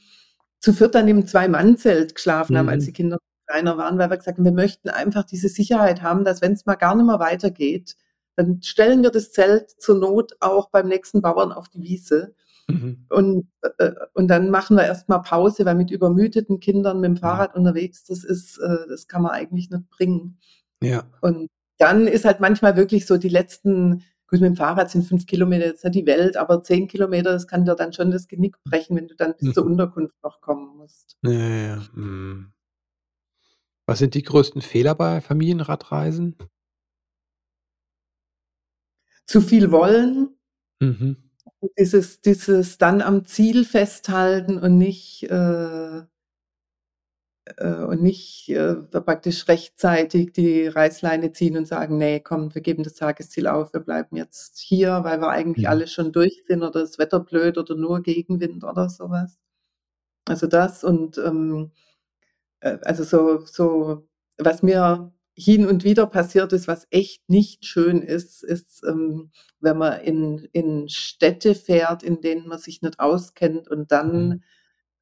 [0.61, 0.95] zu 4.
[0.95, 2.95] dann im Zwei-Mann-Zelt geschlafen haben, als die Mhm.
[2.95, 3.17] Kinder
[3.47, 6.75] kleiner waren, weil wir gesagt haben: „Wir möchten einfach diese Sicherheit haben, dass wenn's mal
[6.75, 7.95] gar nicht mehr weitergeht,
[8.35, 12.35] dann stellen wir das Zelt zur Not auch beim nächsten Bauern auf die Wiese
[12.69, 13.05] Mhm.
[13.09, 13.47] und
[13.79, 17.17] äh, und dann machen wir erst mal Pause“, weil mit übermüdeten Kindern mit'm Mhm.
[17.17, 20.39] Fahrrad unterwegs, das ist äh, das kann man eigentlich nicht bringen.
[20.83, 21.05] Ja.
[21.21, 25.65] Und dann ist halt manchmal wirklich so die letzten gut, mit'm Fahrrad sind 5 Kilometer
[25.67, 28.95] jetzt nicht die Welt, aber 10 Kilometer, das kann dir dann schon das Genick brechen,
[28.97, 29.71] wenn du dann bis zur Mhm.
[29.71, 31.17] Unterkunft noch kommen musst.
[31.23, 31.83] Ja, ja, ja.
[31.93, 32.51] Mhm.
[33.89, 36.35] Was sind die größten Fehler bei Familienradreisen?
[39.29, 40.29] Zu viel wollen.
[40.79, 41.17] Mhm.
[41.77, 46.01] Dieses dieses dann am Ziel festhalten und nicht äh,
[47.63, 52.95] und nicht, äh, praktisch rechtzeitig die Reißleine ziehen und sagen: „Ne, komm, wir geben das
[52.95, 53.73] Tagesziel auf.
[53.73, 55.71] Wir bleiben jetzt hier, weil wir eigentlich Mhm.
[55.71, 59.37] alle schon durch sind oder das Wetter blöd oder nur Gegenwind“ oder so was.
[60.27, 61.71] Also, das und, ähm,
[62.61, 64.07] äh, also, so so
[64.39, 69.31] was mir hin und wieder passiert ist, was echt nicht schön ist, ist, ähm,
[69.61, 74.41] wenn man in in Städte fährt, in denen man sich nicht auskennt und Mhm.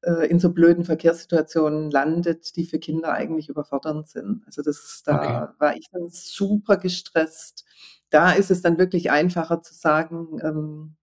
[0.02, 4.42] Äh, in so blöden Verkehrssituationen landet, die für Kinder eigentlich überfordernd sind.
[4.46, 5.46] Also, das Okay.
[5.46, 7.64] da war ich dann super gestresst.
[8.10, 10.96] Da ist es dann wirklich einfacher zu sagen, ähm,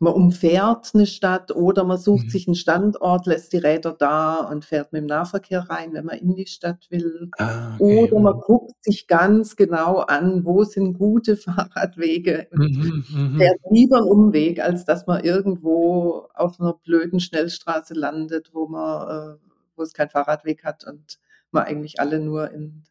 [0.00, 2.32] man umfährt 'ne Stadt oder man sucht Mhm.
[2.32, 6.34] sich 'n Standort, lässt die Räder da und fährt mit'm Nahverkehr rein, wenn man in
[6.36, 7.32] die Stadt will.
[7.38, 8.10] Ah, okay.
[8.10, 8.40] Oder man Mhm.
[8.40, 11.36] guckt sich ganz genau an, wo sind gute
[11.76, 13.40] Fahrradwege und Mhm, mhm.
[13.40, 19.36] fährt lieber 'n Umweg, als dass man irgendwo auf 'ner blöden Schnellstraße landet, wo man
[19.38, 19.38] äh,
[19.76, 21.18] wo es keinen Fahrradweg hat und
[21.52, 22.84] man eigentlich alle nur in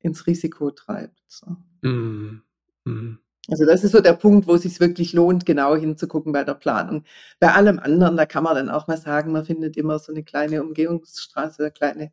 [0.00, 1.56] ins Risiko treibt, so.
[1.82, 2.42] Mhm,
[2.86, 3.18] mhm.
[3.50, 6.54] Also, das ist so der Punkt, wo es sich wirklich lohnt, genau hinzugucken bei der
[6.54, 7.04] Planung.
[7.40, 10.22] Bei allem anderen, da kann man dann auch mal sagen, man findet immer so 'ne
[10.22, 12.12] kleine Umgehungsstraße, kleine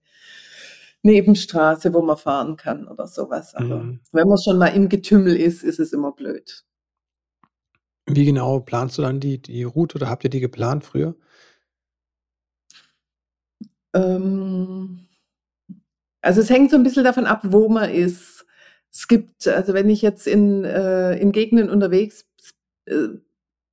[1.05, 3.55] Nebenstraße, wo man fahren kann oder so was.
[3.55, 3.99] Aber Mhm.
[4.11, 6.63] wenn man schon mal im Getümmel ist, ist es immer blöd.
[8.07, 11.15] Wie genau planst du dann die die Route oder habt ihr die geplant früher?
[13.93, 14.99] Ähm,
[16.21, 18.38] also, es hängt so 'n bisschen davon ab, wo man ist.
[18.93, 22.25] Es gibt also, wenn ich jetzt in äh, in Gegenden unterwegs
[22.85, 23.09] äh,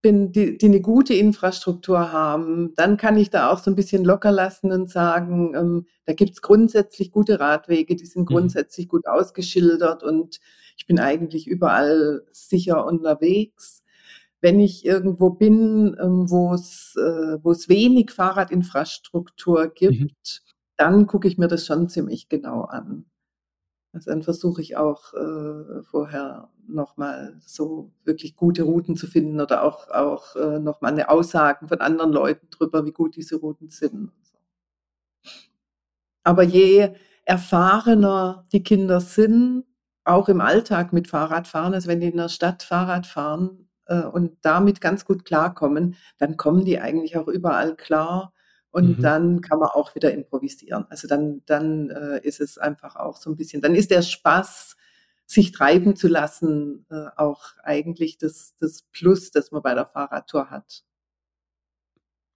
[0.03, 4.05] bin, die die 'ne gute Infrastruktur haben, dann kann ich da auch so 'n bisschen
[4.05, 8.35] locker lassen und sagen, ähm, da gibt's grundsätzlich gute Radwege, die sind Mhm.
[8.35, 10.41] grundsätzlich gut ausgeschildert und
[10.77, 13.83] ich bin eigentlich überall sicher unterwegs.
[14.43, 20.09] Wenn ich irgendwo bin, ähm, wo's äh, wo's wenig Fahrradinfrastruktur Mhm.
[20.09, 20.43] gibt,
[20.77, 23.07] dann gucke ich mir das schon ziemlich genau an.
[23.97, 29.41] Also, dann versuche ich auch, äh, vorher noch mal so wirklich gute Routen zu finden
[29.41, 33.37] oder auch auch, äh, noch mal 'ne Aussagen von anderen Leuten drüber, wie gut diese
[33.37, 34.11] Routen sind.
[36.27, 36.91] Aber je
[37.25, 39.65] erfahrener die Kinder sind,
[40.05, 44.33] auch im Alltag mit Fahrradfahren, also, wenn die in der Stadt Fahrrad fahren, äh, und
[44.43, 48.33] damit ganz gut klarkommen, dann kommen die eigentlich auch überall klar
[48.77, 49.03] und Mhm.
[49.03, 50.87] dann kann man auch wieder improvisieren.
[50.91, 54.77] Also, dann dann, äh, ist es einfach auch so 'n bisschen dann ist der Spaß,
[55.27, 60.51] sich treiben zu lassen, äh, auch eigentlich das das Plus, das man bei der Fahrradtour
[60.51, 60.83] hat.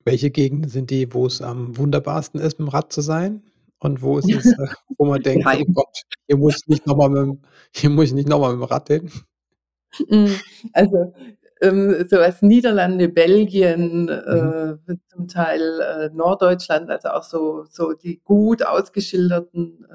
[0.07, 3.43] Welche Gegenden sind die, wo's am wunderbarsten ist, mit'm Rad zu sein?
[3.79, 6.97] Und wo ist es, äh, wo man denkt: „Oh Gott, hier muss ich nicht noch
[6.97, 7.39] mal mit'm
[7.75, 9.11] hier muss ich nicht noch mal mit'm Rad hin?“
[10.09, 10.41] Hm,
[10.73, 11.13] also,
[11.61, 14.55] ähm, so was Niederlande, Belgien, Mhm.
[14.89, 19.95] äh, zum Teil, äh, Norddeutschland, also auch so so die gut ausgeschilderten, äh,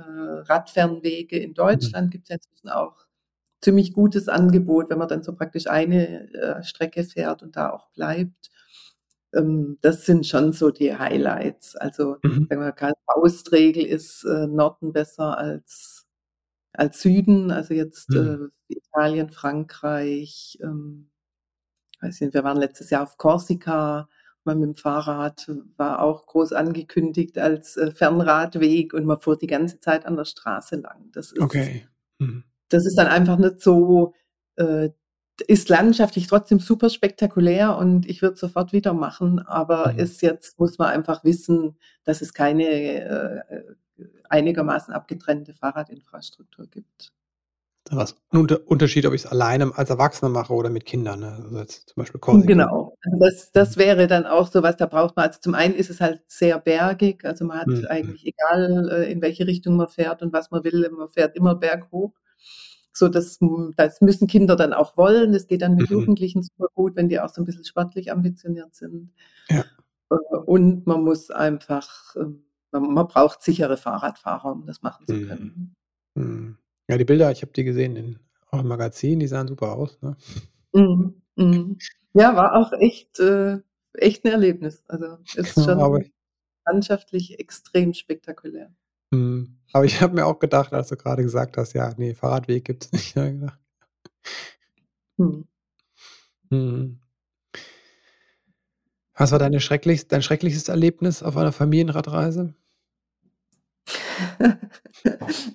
[0.51, 1.55] Radfernwege in Mhm.
[1.55, 2.95] Deutschland gibt's ja inzwischen auch
[3.61, 7.89] ziemlich gutes Angebot, wenn man dann so praktisch eine, äh, Strecke fährt und da auch
[7.91, 8.51] bleibt.
[9.33, 11.75] Ähm, das sind schon so die Highlights.
[11.75, 12.49] Also, Mhm.
[12.49, 16.05] sagen wir mal, Faustregel ist, äh, Norden besser als
[16.73, 17.51] als Süden.
[17.51, 18.49] Also jetzt, äh, Mhm.
[18.69, 21.09] Italien, Frankreich, ähm,
[22.05, 24.07] weiß nicht, wir waren letztes Jahr auf Korsika,
[24.45, 29.79] mal mit'm Fahrrad, war auch groß angekündigt als, äh, Fernradweg und man fuhr die ganze
[29.79, 31.11] Zeit an der Straße lang.
[31.13, 31.87] Das ist Okay.
[32.19, 32.43] Mhm.
[32.69, 34.13] das ist dann einfach nicht so
[34.57, 34.89] äh,
[35.47, 39.99] ist landschaftlich trotzdem super spektakulär und ich würde es sofort wieder machen, aber Mhm.
[39.99, 43.75] ist jetzt muss man einfach wissen, dass es keine, äh, äh,
[44.29, 47.11] einigermaßen abgetrennte Fahrradinfrastruktur gibt.
[47.91, 51.31] Was 'n Unter Unterschied, ob ich's alleine als Erwachsener mache oder mit Kindern, ne?
[51.43, 52.63] Also jetzt zum Beispiel Korsika.
[52.63, 52.97] Genau.
[53.03, 53.75] Also das Mhm.
[53.75, 56.23] das wäre dann auch so was, da braucht man also zum einen ist es halt
[56.27, 57.85] sehr bergig, also man hat Mhm.
[57.87, 61.53] eigentlich egal, äh, in welche Richtung man fährt und was man will, man fährt immer
[61.55, 62.13] berghoch.
[62.93, 65.33] So das hm, das müssen Kinder dann auch wollen.
[65.33, 65.89] Das geht dann mit Mhm.
[65.89, 69.11] Jugendlichen super gut, wenn die auch so 'n bisschen sportlich ambitioniert sind.
[69.49, 69.65] Ja.
[70.11, 75.17] Äh, und man muss einfach, ähm man man braucht sichere Fahrradfahrer, um das machen zu
[75.17, 75.21] Mhm.
[75.21, 75.75] können.
[76.15, 76.57] Mhm.
[76.89, 78.19] Ja, die Bilder, ich habe die gesehen in
[78.51, 80.15] auch im Magazin, die sahen super aus, ne?
[80.73, 81.77] Mhm, mhm.
[82.13, 83.59] Ja, war auch echt äh,
[83.93, 84.83] echt 'n Erlebnis.
[84.87, 86.11] Also, ist Genau, aber schon
[86.65, 88.73] landschaftlich extrem spektakulär.
[89.11, 89.57] Mhm.
[89.73, 92.91] Aber ich habe mir auch gedacht, als du grade gesagt hast: „Ja, ne, Fahrradweg gibt's
[92.91, 93.59] nicht“, habe ich gedacht
[95.19, 95.45] Mhm.
[96.51, 96.99] Mhm.
[99.17, 102.53] Was war deine schrecklichst dein schrecklichstes Erlebnis auf einer Familienradreise?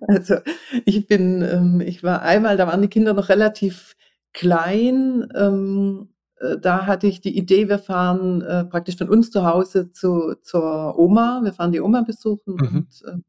[0.06, 0.36] Also,
[0.84, 3.96] ich bin ähm, ich war einmal da waren die Kinder noch relativ
[4.32, 9.44] klein, ähm, äh, da hatte ich die Idee, wir fahren, äh, praktisch von uns zu
[9.44, 11.40] Hause zu zur Oma.
[11.42, 12.76] Wir fahren die Oma besuchen Mhm.
[12.76, 13.24] und, ähm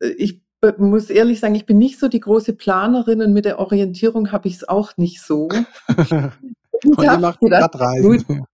[0.00, 0.42] äh, ich
[0.78, 4.48] muss ehrlich sagen, ich bin nicht so die große Planerin und mit der Orientierung habe
[4.48, 5.48] ich's auch nicht so.
[5.50, 5.58] Ich
[6.84, 8.46] Und ihr macht Radreisen.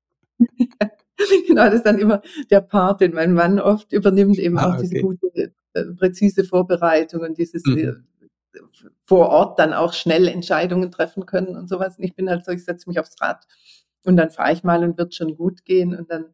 [1.48, 4.78] genau, das ist dann immer der Part, den mein Mann oft übernimmt, eben auch Ah,
[4.80, 5.02] diese okay.
[5.02, 8.04] gute, äh, präzise Vorbereitung und dieses, äh, Mhm.
[8.72, 11.98] v vor Ort dann auch schnell Entscheidungen treffen können und so was.
[11.98, 13.44] Und ich bin halt so, ich setze mich aufs Rad
[14.06, 15.94] und dann fahre ich mal und wird schon gut gehen.
[15.96, 16.26] Und dann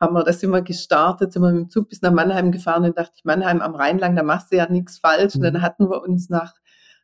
[0.00, 2.98] haben wir da sind wir gestartet, sind wir mit'm Zug bis nach Mannheim gefahren und
[2.98, 5.44] dachte ich: „Mannheim am Rhein lang, da machst du ja nix falsch.“ Und Mhm.
[5.54, 6.54] dann hatten wir uns nach,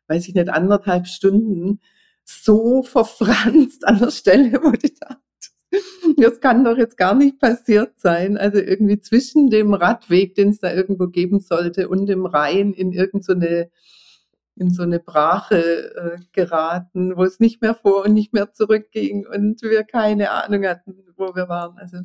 [0.07, 1.81] weiß ich nicht, 1 1/2 Stunden
[2.25, 5.21] so verfranst an der Stelle, wo du dachtest:
[6.17, 10.73] „Das kann doch jetzt gar nicht passiert sein.“ Also, irgendwie zwischen dem Radweg, den's da
[10.73, 13.33] irgendwo geben sollte, und dem Rhein in irgend so
[14.59, 18.91] in so 'ne Brache, äh, geraten, wo es nicht mehr vor und nicht mehr zurück
[18.91, 21.77] ging und wir keine Ahnung hatten, wo wir waren.
[21.79, 21.99] Also,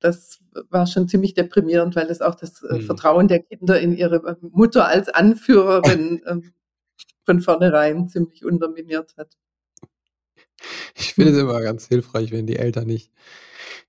[0.00, 0.40] das
[0.70, 2.80] war schon ziemlich deprimierend, weil das auch das, äh, Mhm.
[2.82, 6.52] Vertrauen der Kinder in ihre, äh, Mutter als Anführerin, ähm,
[7.26, 9.34] von vornherein ziemlich unterminiert hat.
[10.96, 11.48] Ich finde es Mhm.
[11.50, 13.10] immer ganz hilfreich, wenn die Eltern nicht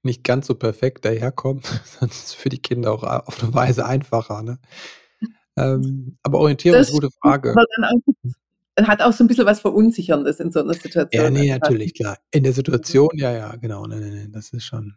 [0.03, 1.63] nicht ganz so perfekt daherkommen,
[1.99, 4.59] sonst ist es für die Kinder auch a auf 'ne Weise einfacher, ne?
[5.57, 7.51] Ähm, aber Orientierung Das ist 'ne gute Frage.
[7.53, 7.87] aber
[8.83, 10.75] auch hat auch so 'n bisschen was Verunsicherndes in so 'ner
[11.11, 11.31] Ja, Situation.
[11.31, 12.17] ne, Also, grad natürlich, klar.
[12.31, 13.85] In der Situation, ja, ja, genau.
[13.87, 14.95] Ne, ne, ne, das ist schon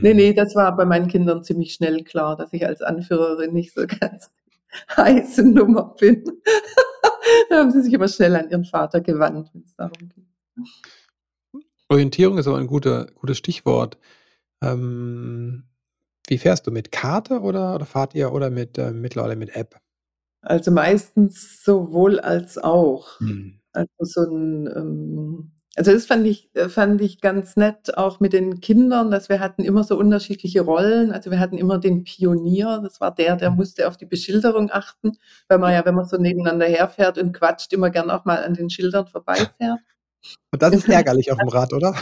[0.00, 0.16] Ne, mhm.
[0.16, 3.86] ne, das war bei meinen Kindern ziemlich schnell klar, dass ich als Anführerin nicht so
[4.00, 4.30] ganz
[4.96, 6.24] heiße Nummer bin.
[7.50, 10.26] Da haben sie sich immer schnell an ihren Vater gewandt, wenn's darum ging.
[11.90, 13.98] Orientierung ist aber 'n guter gutes Stichwort.
[14.62, 15.64] Ähm,
[16.28, 19.80] wie fährst du, mit Karte oder oder fahrt ihr oder mit, ähm, mittlerweile mit App?
[20.42, 23.08] Also, meistens sowohl als auch.
[23.20, 23.60] Mhm.
[23.72, 28.32] Also, so 'n, ähm also, das fand ich äh, fand ich ganz nett, auch mit
[28.32, 31.10] den Kindern, dass wir hatten immer so unterschiedliche Rollen.
[31.12, 33.56] Also, wir hatten immer den Pionier, das war der, der Mhm.
[33.56, 35.12] musste auf die Beschilderung achten,
[35.48, 38.54] weil man ja, wenn man so nebeneinander herfährt und quatscht, immer gern auch mal an
[38.54, 39.80] den Schildern vorbeifährt.
[40.52, 41.94] Und das ist ärgerlich auf'm Rad, oder?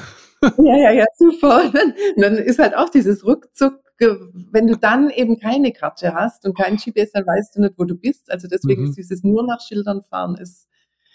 [0.58, 1.64] Ja, ja, ja, super.
[1.64, 4.16] Und dann dann ist halt auch dieses ruckzuck ge
[4.50, 7.84] wenn du dann eben keine Karte hast und kein GPS, dann weißt du nicht, wo
[7.84, 8.30] du bist.
[8.30, 8.88] Also, deswegen Mhm.
[8.88, 10.68] ist dieses nur nach Schildern fahren ist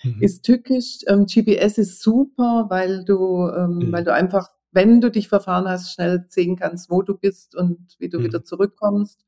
[0.04, 0.24] Mhm.
[0.24, 1.00] ist tückisch.
[1.08, 4.06] Ähm, GPS ist super, weil du ähm, weil Mhm.
[4.06, 8.10] du einfach, wenn du dich verfahren hast, schnell sehen kannst, wo du bist und wie
[8.10, 8.26] du Mhm.
[8.26, 9.26] wieder zurückkommst.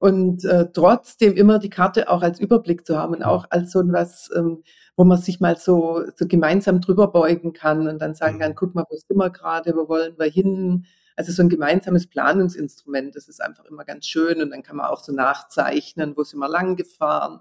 [0.00, 3.80] Und, äh, trotzdem immer die Karte auch als Überblick zu haben und auch als so
[3.92, 4.62] was, ähm,
[4.96, 8.54] wo man sich mal so so gemeinsam drüber beugen kann und dann sagen kann: Mhm.
[8.56, 10.86] „Guck mal, wo sind wir grade, wo wollen wir hin?“
[11.16, 14.86] also so ein gemeinsames Planungsinstrument, das ist einfach immer ganz schön und dann kann man
[14.86, 17.40] auch so nachzeichnen, wo sind wir lang gefahren,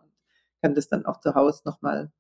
[0.62, 2.12] kann das dann auch zu Hause nochmal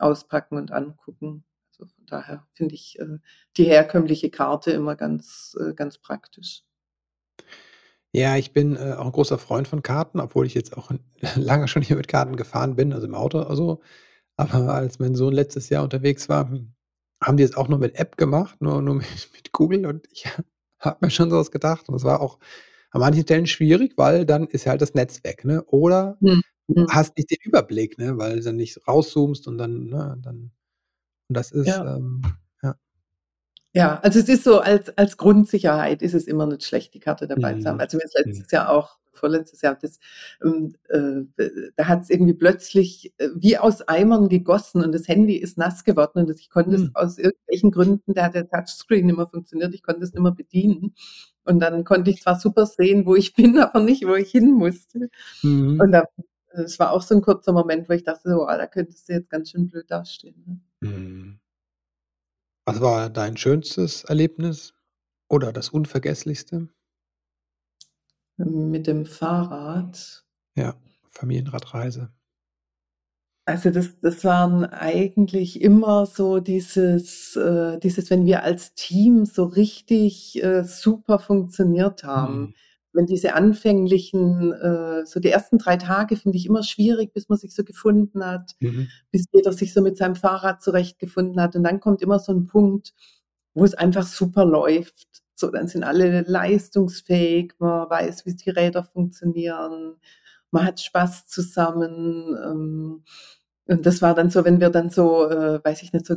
[0.00, 1.44] auspacken und angucken.
[1.72, 3.18] Also von daher finde ich äh,
[3.56, 6.62] die herkömmliche Karte immer ganz, äh, ganz praktisch.
[8.14, 10.90] Ja, ich bin, äh, auch 'n großer Freund von Karten, obwohl ich jetzt auch
[11.36, 13.80] lange schon mehr mit Karten gefahren bin, also im Auto oder so.
[14.36, 16.74] Aber als mein Sohn letztes Jahr unterwegs war, hm,
[17.22, 20.26] haben die es auch nur mit App gemacht, nur nur mit mit Google und ich
[20.80, 22.38] habe mir schon so was gedacht und es war auch
[22.92, 25.64] an manchen Stellen schwierig, weil dann ist halt das Netz weg, ne?
[25.66, 26.86] Oder Mhm, du mhm.
[26.90, 30.52] hast nicht den Überblick, ne, weil du dann nicht rauszoomst und dann ne, dann
[31.28, 31.96] und das ist, Ja.
[31.96, 32.22] ähm
[33.74, 34.00] ja.
[34.02, 37.54] Also es ist so, als als Grundsicherheit ist es immer nicht schlecht, die Karte dabei
[37.54, 37.76] zu haben.
[37.76, 37.80] Mhm.
[37.80, 38.42] Also mir ist Mhm.
[38.42, 39.98] letztes Jahr auch vorletztes Jahr das,
[40.42, 41.22] ähm, äh,
[41.76, 46.20] da hat's irgendwie plötzlich, äh, wie aus Eimern gegossen und das Handy ist nass geworden
[46.20, 46.90] und ich konnte es Mhm.
[46.94, 50.32] aus irgendwelchen Gründen da hat der Touchscreen nicht mehr funktioniert, ich konnte es nicht mehr
[50.32, 50.94] bedienen.
[51.44, 54.52] Und dann konnte ich zwar super sehen, wo ich bin, aber nicht, wo ich hin
[54.52, 55.10] musste.
[55.42, 55.78] Mhm.
[55.78, 56.04] Und da
[56.54, 59.14] es war auch so 'n kurzer Moment, wo ich dachte so: „Oh, da könntest du
[59.14, 60.60] jetzt ganz schön blöd dastehen“, ne?
[62.66, 64.74] Was war dein schönstes Erlebnis
[65.28, 66.68] oder das unvergesslichste?
[68.36, 70.24] Mit dem Fahrrad?
[70.56, 70.74] Ja,
[71.10, 72.12] Familienradreise.
[73.46, 79.44] Also das das waren eigentlich immer so dieses äh, dieses, wenn wir als Team so
[79.44, 82.40] richtig, äh, super funktioniert haben.
[82.40, 82.54] Mhm.
[82.94, 87.38] Wenn diese anfänglichen äh, so die ersten 3 Tage finde ich immer schwierig, bis man
[87.38, 88.88] sich so gefunden hat, Mhm.
[89.12, 91.56] bis jeder sich so mit seinem Fahrrad zurechtgefunden hat.
[91.56, 92.94] Und dann kommt immer so 'n Punkt,
[93.54, 95.08] wo es einfach super läuft.
[95.36, 99.96] So, dann sind alle leistungsfähig, man weiß, wie die Räder funktionieren,
[100.52, 102.36] man hat Spaß zusammen.
[102.44, 103.04] Ähm,
[103.70, 106.16] und das war dann so, wenn wir dann so, äh, weiß ich nicht, so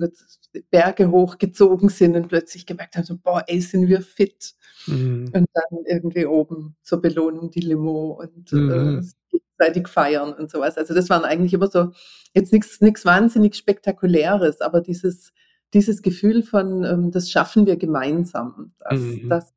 [0.72, 4.56] Berge hochgezogen sind und plötzlich gemerkt haben, so: „Boah, ey, sind wir fit.“
[4.88, 5.30] Mhm.
[5.34, 9.12] Und dann irgendwie oben zur Belohnung die Limo und, äh, Mhm.
[9.32, 10.78] gegenseitig feiern und so was.
[10.78, 11.92] Also, das waren eigentlich immer so
[12.36, 15.32] jetzt nix nix wahnsinnig Spektakuläres, aber dieses
[15.74, 18.74] dieses Gefühl von, ähm, das schaffen wir gemeinsam.
[18.80, 19.30] Das Mhm.
[19.30, 19.54] das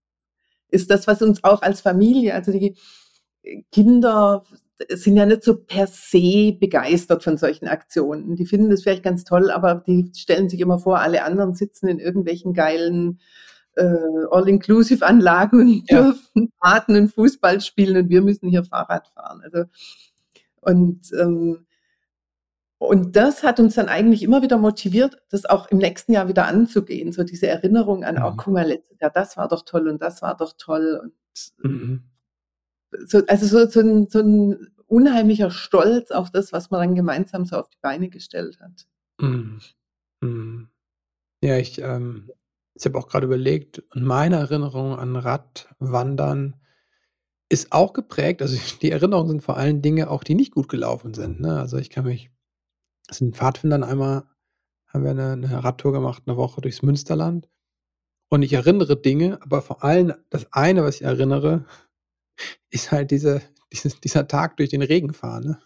[0.70, 2.76] ist das, was uns auch als Familie also die,
[3.42, 4.44] äh, Kinder
[4.90, 8.36] sind ja nicht so per se begeistert von solchen Aktionen.
[8.36, 11.88] Die finden das vielleicht ganz toll, aber die stellen sich immer vor, alle anderen sitzen
[11.88, 13.20] in irgendwelchen geilen,
[13.76, 13.84] äh,
[14.30, 16.02] All-Inclusive-Anlagen und Ja.
[16.02, 19.42] dürfen baden und Fußball spielen und wir müssen hier Fahrrad fahren.
[19.44, 19.64] Also
[20.62, 21.66] und, ähm
[22.82, 26.46] und das hat uns dann eigentlich immer wieder motiviert, das auch im nächsten Jahr wieder
[26.46, 28.36] anzugehen, so diese Erinnerung an: „Oh, Mhm.
[28.36, 31.12] guck mal, letztes Jahr, das war doch toll und das war doch toll.“ Und,
[31.70, 32.02] Mhm.
[33.06, 37.44] So also so so 'n so 'n unheimlicher Stolz auf das, was man dann gemeinsam
[37.44, 38.86] so auf die Beine gestellt hat.
[39.20, 39.60] Mhm.
[40.22, 40.68] Mhm.
[41.42, 42.30] Ja, ich, ähm
[42.76, 46.56] ich habe auch grade überlegt und meine Erinnerung an Radwandern
[47.50, 51.14] ist auch geprägt also die Erinnerungen sind vor allen Dinge auch, die nicht gut gelaufen
[51.14, 51.60] sind, ne?
[51.60, 52.30] Also, ich kann mich
[53.08, 54.24] also mit Pfadfindern einmal
[54.88, 57.48] haben wir 'ne 'ne Radtour gemacht, 'ne Woche durchs Münsterland.
[58.30, 61.66] Und ich erinnere Dinge, aber vor allem das eine, was ich erinnere,
[62.70, 65.58] ist halt diese dieses dieser Tag durch den Regen fahren, ne?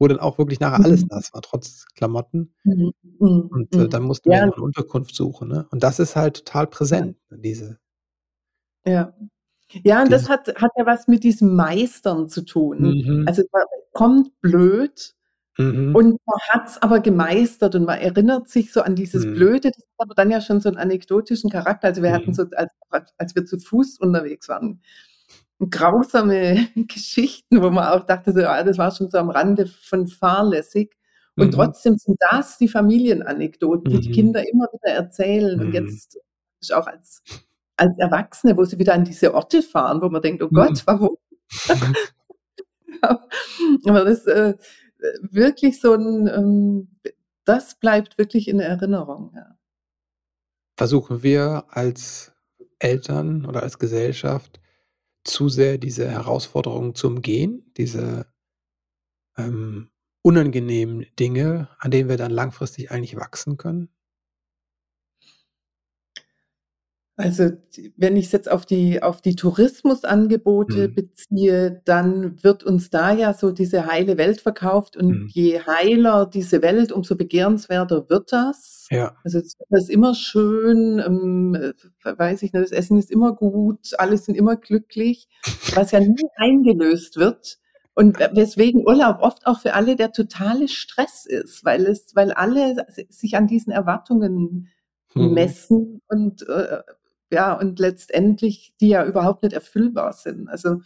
[0.00, 1.08] Wo dann auch wirklich nachher alles Mhm.
[1.08, 2.54] nass war, trotz Klamotten.
[2.64, 4.46] Mhm, mhm, Und, äh, dann mussten wir Ja.
[4.46, 5.66] noch 'ne Unterkunft suchen, ne?
[5.70, 7.78] Und das ist halt total präsent, diese
[8.86, 9.12] Ja.
[9.84, 13.00] Ja, und das hat hat ja was mit diesem Meistern zu tun.
[13.06, 13.26] Mhm.
[13.26, 15.14] Also, man kommt blöd
[15.58, 15.92] Mhm.
[15.92, 19.26] und man hat's aber gemeistert und man erinnert sich so an dieses.
[19.28, 21.88] Blöde, das hat aber dann ja schon so 'n anekdotischen Charakter.
[21.88, 22.72] Also, wir hatten so als
[23.18, 24.82] als wir zu Fuß unterwegs waren,
[25.70, 30.06] grausame Geschichten, wo man auch dachte so: „Ah, das war schon so am Rande von
[30.08, 30.96] fahrlässig.“
[31.38, 31.52] Und Mhm.
[31.54, 34.12] trotzdem sind das die Familienanekdoten, die die Mhm.
[34.12, 35.60] Kinder immer wieder erzählen.
[35.60, 35.72] Und Mhm.
[35.74, 36.18] jetzt
[36.60, 37.22] ist auch als
[37.78, 40.54] als Erwachsene, wo sie wieder an diese Orte fahren, wo man denkt: „Oh Mhm.
[40.54, 41.16] Gott, warum?“
[43.02, 43.26] Ja,
[43.88, 44.54] aber das, äh,
[45.22, 46.88] wirklich so 'n, ähm
[47.46, 49.56] das bleibt wirklich in Erinnerung, ja.
[50.78, 52.32] Versuchen wir als
[52.78, 54.60] Eltern oder als Gesellschaft
[55.26, 58.26] zu sehr diese Herausforderungen zu umgehen, diese
[59.36, 59.90] ähm,
[60.22, 63.90] unangenehmen Dinge, an denen wir dann langfristig eigentlich wachsen können?
[67.18, 67.50] Also,
[67.96, 70.94] wenn ich's jetzt auf die auf die Tourismusangebote Mhm.
[70.94, 75.28] beziehe, dann wird uns da ja so diese heile Welt verkauft und Mhm.
[75.32, 78.86] je heiler diese Welt, umso begehrenswerter wird das.
[78.90, 79.16] Ja.
[79.24, 81.72] Also, das ist immer schön, ähm, äh,
[82.18, 85.26] weiß ich nicht, das Essen ist immer gut, alle sind immer glücklich,
[85.74, 87.58] was ja nie eingelöst wird
[87.94, 92.32] und we weswegen Urlaub oft auch für alle der totale Stress ist, weil es weil
[92.32, 94.68] alle sich an diesen Erwartungen
[95.14, 95.32] Mhm.
[95.32, 96.82] messen und, äh
[97.30, 100.48] ja, und letztendlich die ja überhaupt nicht erfüllbar sind.
[100.48, 100.80] Also,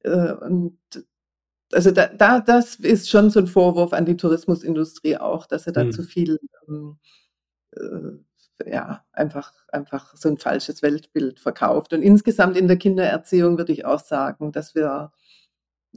[0.00, 0.78] äh, und
[1.72, 5.72] also da, da, das ist schon so ein Vorwurf an die Tourismusindustrie auch, dass er
[5.72, 5.92] da mhm.
[5.92, 6.38] zu viel
[6.68, 6.98] ähm,
[7.72, 8.18] äh,
[8.66, 11.92] ja, einfach, einfach so ein falsches Weltbild verkauft.
[11.92, 15.12] Und insgesamt in der Kindererziehung würde ich auch sagen, dass wir,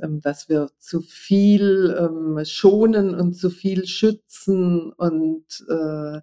[0.02, 6.22] ähm, dass wir zu viel ähm, schonen und zu viel schützen und äh,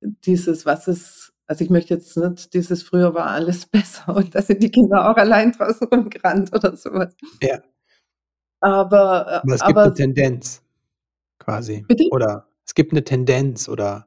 [0.00, 4.40] dieses, was es, also ich möchte jetzt nicht, dieses früher war alles besser und da
[4.40, 7.12] sind die Kinder auch allein draußen rumgerannt oder sowas.
[7.42, 7.60] Ja.
[8.60, 10.62] Aber, äh, aber es gibt eine Tendenz
[11.40, 11.84] quasi.
[11.88, 12.04] Bitte?
[12.12, 14.06] Oder es gibt eine Tendenz oder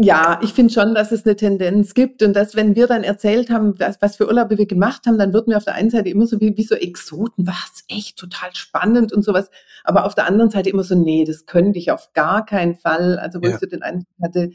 [0.00, 3.50] ja, ich finde schon, dass es eine Tendenz gibt und dass, wenn wir dann erzählt
[3.50, 6.10] haben, was, was für Urlaube wir gemacht haben, dann würden wir auf der einen Seite
[6.10, 9.50] immer so wie, wie so Exoten, was echt total spannend und sowas,
[9.82, 13.18] aber auf der anderen Seite immer so, nee, das könnte ich auf gar keinen Fall.
[13.18, 13.54] Also wo ja.
[13.54, 14.52] ich so den Eindruck hatte,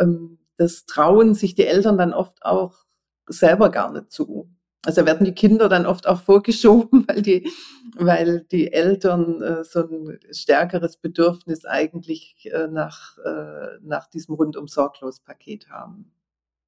[0.00, 2.84] ähm, das trauen sich die Eltern dann oft auch
[3.26, 4.54] selber gar nicht zu.
[4.84, 7.50] Also werden die Kinder dann oft auch vorgeschoben, weil die,
[7.96, 14.68] weil die Eltern äh, so ein stärkeres Bedürfnis eigentlich äh, nach, äh, nach diesem rundum
[14.68, 16.12] sorglos Paket haben.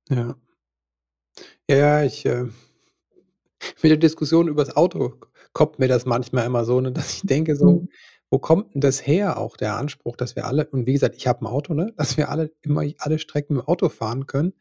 [0.08, 0.36] Ja.
[1.68, 2.44] Ja, ich äh,
[3.82, 5.20] mit der Diskussion über das Auto
[5.52, 7.88] kommt mir das manchmal immer so, ne, dass ich denke so, mhm.
[8.32, 11.26] Wo kommt denn das her auch, der Anspruch, dass wir alle, und wie gesagt, ich
[11.26, 14.54] habe ein Auto, ne, dass wir alle immer alle Strecken mit dem Auto fahren können.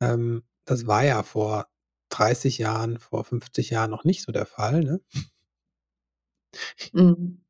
[0.00, 1.66] Ähm, das war ja vor
[2.10, 5.00] 30 Jahren, vor 50 Jahren noch nicht so der Fall, ne?
[6.92, 7.40] Mhm.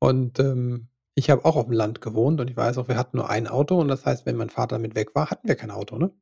[0.00, 3.18] Und, ähm, ich habe auch auf dem Land gewohnt und ich weiß auch, wir hatten
[3.18, 5.70] nur ein Auto und das heißt, wenn mein Vater mit weg war, hatten wir kein
[5.72, 6.12] Auto, ne?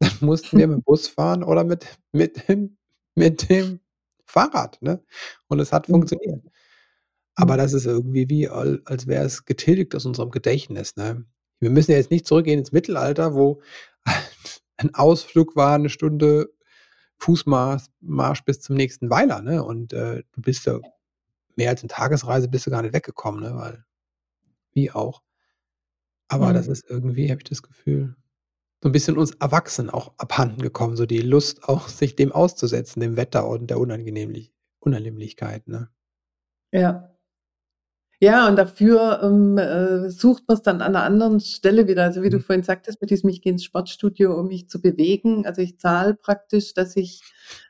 [0.00, 2.78] Dann mussten wir mit dem Bus fahren oder mit mit dem
[3.16, 3.80] mit dem
[4.26, 5.04] Fahrrad, ne?
[5.48, 5.94] Und es hat mhm.
[5.94, 6.42] funktioniert.
[7.34, 11.24] Aber das ist irgendwie wie, als wäre es getilgt aus unserem Gedächtnis, ne?
[11.60, 13.62] Wir müssen ja jetzt nicht zurückgehen ins Mittelalter, wo
[14.76, 16.50] ein Ausflug war eine Stunde
[17.18, 19.62] Fußmarsch Marsch bis zum nächsten Weiler, ne?
[19.62, 20.80] Und äh, du bist ja
[21.56, 23.56] mehr als eine Tagesreise bist du gar nicht weggekommen, ne?
[23.56, 23.84] Weil
[24.72, 25.22] wie auch.
[26.28, 26.54] Aber mhm.
[26.54, 28.16] das ist irgendwie, habe ich das Gefühl,
[28.82, 33.00] so ein bisschen uns Erwachsenen auch abhanden gekommen, so die Lust auch, sich dem auszusetzen,
[33.00, 35.90] dem Wetter und der Unangenehmlich Unannehmlichkeit, ne?
[36.72, 37.11] Ja.
[38.22, 42.04] Ja, und dafür ähm, äh, sucht man es dann an einer anderen Stelle wieder.
[42.04, 42.42] Also wie du mhm.
[42.42, 45.44] vorhin sagtest, mit diesem, ich gehe ins Sportstudio, um mich zu bewegen.
[45.44, 47.20] Also ich zahle praktisch, dass ich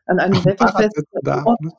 [0.04, 1.72] an einem Wetterfest Sport, ne?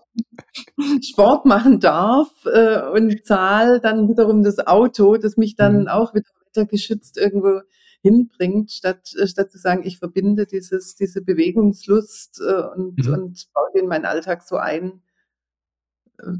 [1.04, 5.88] Sport, machen darf äh, und zahle dann wiederum das Auto, das mich dann mhm.
[5.88, 7.62] auch wieder wettergeschützt irgendwo
[8.02, 13.14] hinbringt, statt, äh, statt zu sagen, ich verbinde dieses, diese Bewegungslust äh, und, mhm.
[13.14, 15.04] und baue den in meinen Alltag so ein,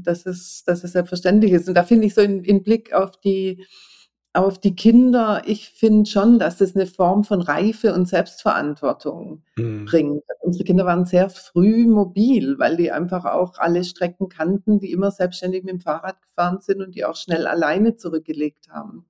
[0.00, 1.68] dass es, dass es selbstverständlich ist.
[1.68, 3.64] Und da finde ich so in, in Blick auf die,
[4.32, 9.84] auf die Kinder, ich finde schon, dass es eine Form von Reife und Selbstverantwortung mhm.
[9.84, 10.22] bringt.
[10.40, 15.10] Unsere Kinder waren sehr früh mobil, weil die einfach auch alle Strecken kannten, die immer
[15.10, 19.06] selbstständig mit dem Fahrrad gefahren sind und die auch schnell alleine zurückgelegt haben.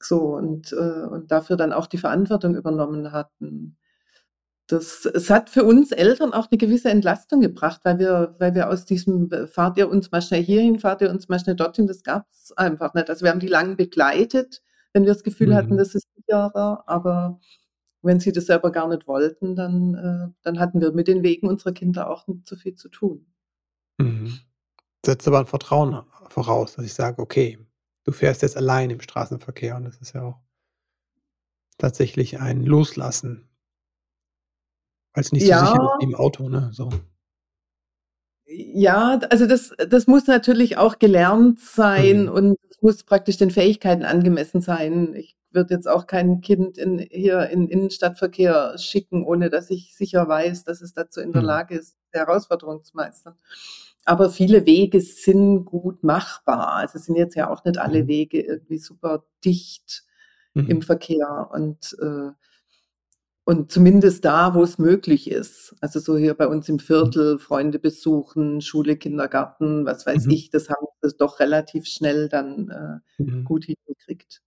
[0.00, 3.76] So und, äh, und dafür dann auch die Verantwortung übernommen hatten
[4.72, 8.70] das, es hat für uns Eltern auch eine gewisse Entlastung gebracht, weil wir, weil wir
[8.70, 11.86] aus diesem, äh, fahrt ihr uns mal schnell hierhin, fahrt ihr uns mal schnell dorthin,
[11.86, 13.10] das gab es einfach nicht.
[13.10, 14.62] Also wir haben die lange begleitet,
[14.94, 15.54] wenn wir das Gefühl mhm.
[15.54, 17.38] hatten, das ist sicherer, aber
[18.00, 21.48] wenn sie das selber gar nicht wollten, dann, äh, dann hatten wir mit den Wegen
[21.48, 23.26] unserer Kinder auch nicht so viel zu tun.
[23.98, 24.38] Mhm.
[25.04, 27.58] Setzt aber ein Vertrauen voraus, dass ich sage, okay,
[28.04, 30.40] du fährst jetzt allein im Straßenverkehr und das ist ja auch
[31.76, 33.48] tatsächlich ein Loslassen
[35.14, 36.90] es nicht so sicher im Auto, ne, so.
[38.46, 42.28] Ja, also das das muss natürlich auch gelernt sein Mhm.
[42.28, 45.14] und es muss praktisch den Fähigkeiten angemessen sein.
[45.14, 50.26] Ich würde jetzt auch kein Kind in hier in Innenstadtverkehr schicken, ohne dass ich sicher
[50.26, 51.46] weiß, dass es dazu in der Mhm.
[51.48, 53.34] Lage ist, die Herausforderung zu meistern.
[54.04, 56.74] Aber viele Wege sind gut machbar.
[56.74, 58.08] Also, es sind jetzt ja auch nicht alle Mhm.
[58.08, 60.04] Wege irgendwie super dicht
[60.66, 60.82] im mhm.
[60.82, 62.30] Verkehr und, äh
[63.44, 65.74] und zumindest da, wo es möglich ist.
[65.80, 66.80] Also so hier bei uns im mhm.
[66.80, 70.32] Viertel, Freunde besuchen, Schule, Kindergarten, was weiß mhm.
[70.32, 73.44] ich, das haben wir doch relativ schnell dann äh, mhm.
[73.44, 74.42] gut hingekriegt.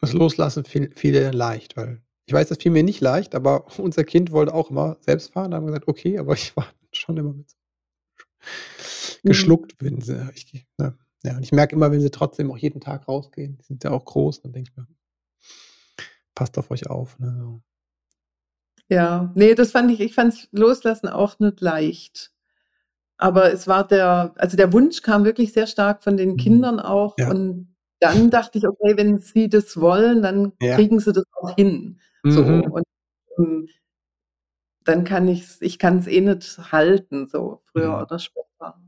[0.00, 4.04] Das Loslassen fiel, fiel leicht, weil ich weiß, das fiel mir nicht leicht, aber unser
[4.04, 5.50] Kind wollte auch immer selbst fahren.
[5.50, 7.54] Da haben wir gesagt, okay, aber ich war schon immer mit
[9.22, 9.28] mhm.
[9.28, 10.30] geschluckt, wenn sie.
[10.34, 13.64] Ich, ne, ja, und ich merke immer, wenn sie trotzdem auch jeden Tag rausgehen, die
[13.64, 14.86] sind ja auch groß, dann denke ich mir,
[16.40, 17.18] passt auf euch auf.
[17.18, 17.60] Ne, so.
[18.88, 22.32] Ja, nee, das fand ich, ich fand Loslassen auch nicht leicht.
[23.18, 26.36] Aber es war der, also der Wunsch kam wirklich sehr stark von den mhm.
[26.38, 27.14] Kindern auch.
[27.18, 27.30] Ja.
[27.30, 30.76] Und dann dachte ich, okay, wenn sie das wollen, dann ja.
[30.76, 32.00] kriegen sie das auch hin.
[32.24, 32.72] So Mhm.
[32.72, 32.84] und,
[33.36, 33.68] hm
[34.84, 38.02] dann kann ich's ich kann's eh nicht halten, so früher Mhm.
[38.02, 38.80] oder später.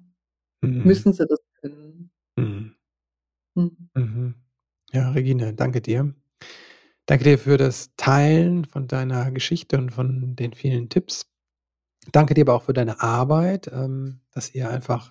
[0.62, 0.84] Mhm.
[0.84, 2.10] Müssen sie das können.
[2.36, 2.74] Mhm.
[3.54, 3.90] Mhm.
[3.94, 4.34] Mhm.
[4.92, 6.14] Ja, Regine, danke dir.
[7.08, 11.26] Danke dir für das Teilen von deiner Geschichte und von den vielen Tipps.
[12.12, 15.10] Danke dir aber auch für deine Arbeit, ähm, dass ihr einfach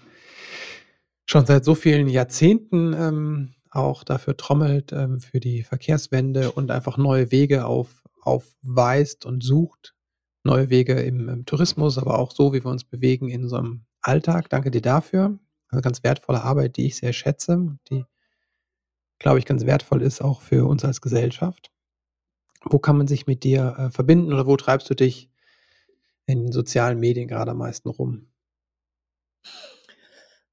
[1.29, 6.97] schon seit so vielen Jahrzehnten, ähm, auch dafür trommelt, ähm, für die Verkehrswende und einfach
[6.97, 9.95] neue Wege auf aufweist und sucht.
[10.43, 14.49] Neue Wege im im Tourismus, aber auch so, wie wir uns bewegen in unserem Alltag.
[14.49, 15.39] Danke dir dafür.
[15.71, 18.05] 'Ne ganz wertvolle Arbeit, die ich sehr schätze, die
[19.21, 21.69] glaube ich, ganz wertvoll ist auch für uns als Gesellschaft.
[22.63, 25.29] Wo kann man sich mit dir, äh, verbinden oder wo treibst du dich
[26.25, 28.25] in den sozialen Medien grade am meisten rum?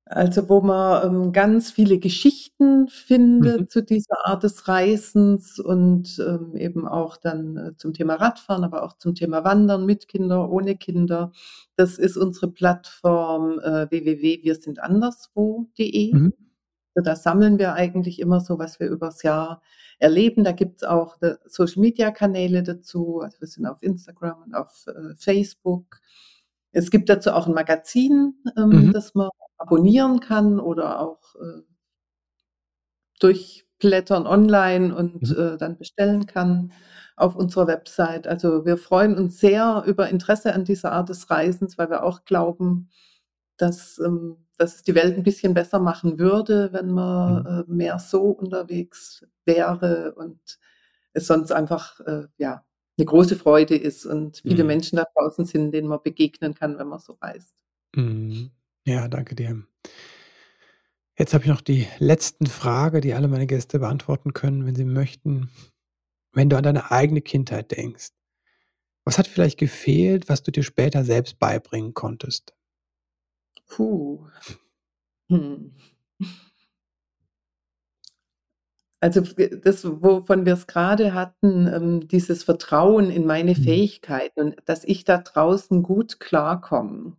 [0.06, 2.88] Also, wo man, ähm, ganz viele Geschichten Mhm.
[2.88, 8.64] findet zu dieser Art des Reisens und, ähm, eben auch dann, äh, zum Thema Radfahren,
[8.64, 11.32] aber auch zum Thema Wandern mit Kinder, ohne Kinder.
[11.76, 16.12] Das ist unsere Plattform, äh, www.wirsindanderswo.de.
[16.12, 16.32] Mhm.
[17.03, 19.62] Da sammeln wir eigentlich immer so, was wir übers Jahr
[19.99, 20.44] erleben.
[20.44, 23.20] Da gibt's auch, äh, Social-Media-Kanäle dazu.
[23.22, 26.01] Also, wir sind auf Instagram und auf, äh, Facebook.
[26.72, 28.92] Es gibt dazu auch 'n Magazin, ähm, Mhm.
[28.92, 31.62] das man abonnieren kann oder auch, äh
[33.20, 35.36] durchblättern online und, Mhm.
[35.36, 36.72] äh, dann bestellen kann
[37.16, 38.26] auf unserer Website.
[38.28, 42.24] Also, wir freuen uns sehr über Interesse an dieser Art des Reisens, weil wir auch
[42.24, 42.90] glauben,
[43.59, 47.46] dass, ähm dass es die Welt 'n bisschen besser machen würde, wenn man, Mhm.
[47.46, 50.40] äh, mehr so unterwegs wäre und
[51.14, 52.64] es sonst einfach, äh, ja,
[52.98, 54.66] 'ne große Freude ist und viele Mhm.
[54.66, 57.48] Menschen da draußen sind, denen man begegnen kann, wenn man so reist.
[57.96, 58.50] Mhm.
[58.86, 59.68] Ja, danke dir.
[61.16, 64.84] Jetzt habe ich noch die letzten Frage, die alle meine Gäste beantworten können, wenn sie
[64.84, 65.50] möchten.
[66.32, 68.11] Wenn du an deine eigene Kindheit denkst,
[69.04, 72.54] was hat vielleicht gefehlt, was du dir später selbst beibringen konntest?
[73.68, 74.18] Puh.
[75.30, 75.70] Hm.
[79.02, 79.20] Also,
[79.62, 83.54] das, wovon wir's grade hatten, ähm, dieses Vertrauen in meine Mhm.
[83.54, 87.16] Fähigkeiten und dass ich da draußen gut klarkomme.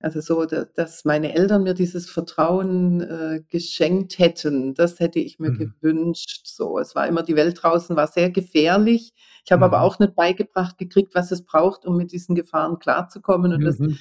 [0.00, 5.38] Also, so, da dass meine Eltern mir dieses Vertrauen, äh, geschenkt hätten, das hätte ich
[5.40, 5.74] mir Mhm.
[5.82, 6.78] gewünscht, so.
[6.78, 9.14] Es war immer die Welt draußen war sehr gefährlich.
[9.44, 9.82] Ich habe aber Mhm.
[9.84, 13.98] auch nicht beigebracht gekriegt, was es braucht, um mit diesen Gefahren klarzukommen und das Mhm.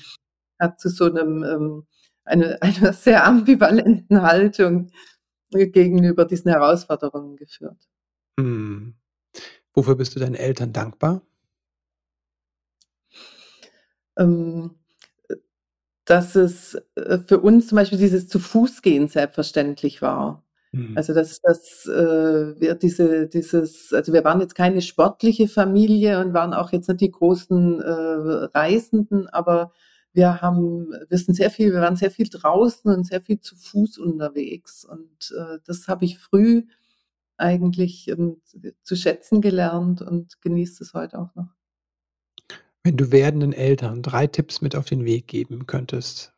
[0.64, 1.88] Hat zu so 'nem, ähm
[2.26, 4.92] eine einer sehr ambivalenten Haltung,
[5.52, 7.78] gegenüber diesen Herausforderungen geführt.
[8.40, 8.96] Mhm.
[9.76, 11.22] Wofür bist du deinen Eltern dankbar?
[14.18, 14.72] Ähm,
[15.30, 15.36] äh,
[16.06, 20.44] dass es, äh, für uns zum Beispiel dieses Zu-Fuß-Gehen selbstverständlich war.
[20.74, 20.98] Mhm.
[20.98, 26.34] Also, dass dass, äh, wir diese dieses also, wir waren jetzt keine sportliche Familie und
[26.34, 27.92] waren auch jetzt nicht die großen, äh,
[28.58, 29.74] Reisenden, aber
[30.14, 33.56] wir haben wir sind sehr viel wir waren sehr viel draußen und sehr viel zu
[33.56, 36.64] Fuß unterwegs und, äh, das habe ich früh
[37.38, 38.42] eigentlich, ähm,
[38.84, 41.50] zu schätzen gelernt und genieße es heute auch noch.
[42.86, 46.34] Wenn du werdenden Eltern 3 Tipps mit auf den Weg geben könntest,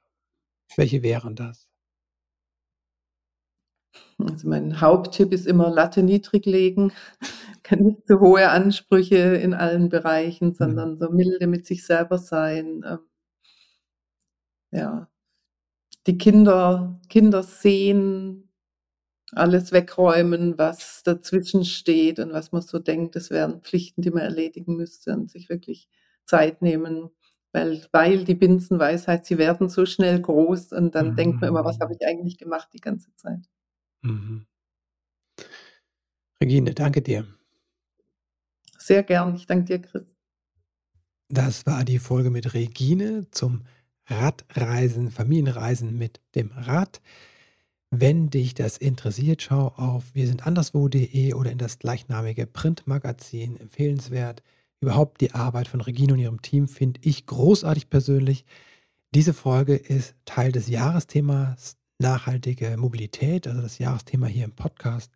[0.77, 1.67] welche wären das?
[4.19, 6.93] Also, mein Haupttipp ist immer Latte niedrig legen,
[7.63, 10.75] keine zu hohe Ansprüche in allen Bereichen, Mhm.
[10.75, 12.99] sondern so milde mit sich selber sein, ähm
[14.75, 15.09] ja.
[16.07, 18.49] Die Kinder Kinder sehen,
[19.33, 24.23] alles wegräumen, was dazwischen steht und was man so denkt, das wären Pflichten, die man
[24.23, 25.89] erledigen müsste und sich wirklich
[26.25, 27.11] Zeit nehmen,
[27.53, 31.79] weil weil die Binsenweisheit, sie werden so schnell groß und dann denkt man immer: „Was
[31.81, 31.97] habe Mhm.
[31.99, 33.47] ich eigentlich gemacht die ganze Zeit?“
[34.03, 34.45] Mhm.
[36.41, 37.25] Regine, danke dir.
[38.77, 39.35] Sehr gern.
[39.35, 40.05] Ich danke dir, Chris.
[41.29, 43.63] Das war die Folge mit Regine zum
[44.07, 47.01] Radreisen Familienreisen mit dem Rad.
[47.91, 53.57] Wenn dich das interessiert, schau auf wirsindanderswo.de oder in das gleichnamige Printmagazin.
[53.57, 54.43] Empfehlenswert.
[54.81, 58.45] Überhaupt die Arbeit von Regine und ihrem Team finde ich großartig persönlich.
[59.13, 65.11] Diese Folge ist Teil des Jahresthemas nachhaltige Mobilität, also das Jahresthema hier im Podcast.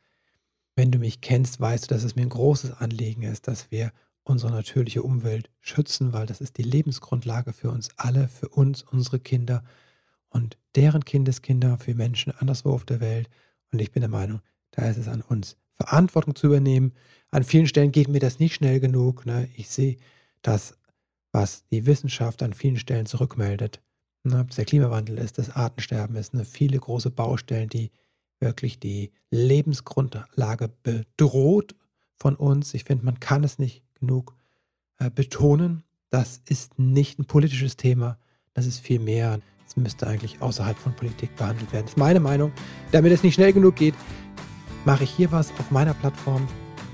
[0.76, 3.92] Wenn du mich kennst, weißt du, dass es mir 'n großes Anliegen ist, dass wir
[4.30, 9.20] unsere natürliche Umwelt schützen, weil das ist die Lebensgrundlage für uns alle, für uns, unsere
[9.20, 9.64] Kinder
[10.30, 13.30] und deren Kindeskinder, für Menschen anderswo auf der Welt.
[13.72, 16.94] Und ich bin der Meinung, da ist es an uns, Verantwortung zu übernehmen.
[17.32, 19.50] An vielen Stellen geht mir das nicht schnell genug, ne?
[19.56, 19.98] Ich sehe
[20.42, 20.78] das,
[21.32, 23.82] was die Wissenschaft an vielen Stellen zurückmeldet,
[24.24, 24.42] ne?
[24.42, 26.46] Ob's der Klimawandel ist, das Artensterben ist, ne?
[26.46, 27.92] Viele große Baustellen, die
[28.40, 31.76] wirklich die Lebensgrundlage bedroht
[32.16, 32.74] von uns.
[32.74, 34.36] Ich finde, man kann es nicht genug
[34.98, 35.84] äh, betonen.
[36.10, 38.18] Das ist nicht ein politisches Thema,
[38.54, 39.40] das ist viel mehr.
[39.68, 41.86] Es müsste eigentlich außerhalb von Politik behandelt werden.
[41.86, 42.52] Das ist meine Meinung.
[42.92, 43.94] Damit es nicht schnell genug geht,
[44.84, 46.48] mache ich hier was auf meiner Plattform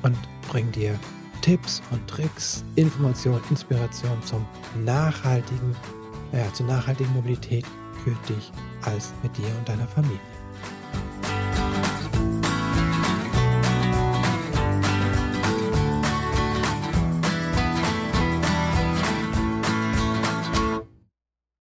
[0.03, 0.17] und
[0.49, 0.99] bringe dir
[1.41, 4.45] Tipps und Tricks, Informationen, Inspiration zum
[4.83, 5.75] nachhaltigen,
[6.33, 7.65] ja, zur nachhaltigen Mobilität
[8.03, 8.51] für dich
[8.81, 10.34] als mit dir und deiner Familie.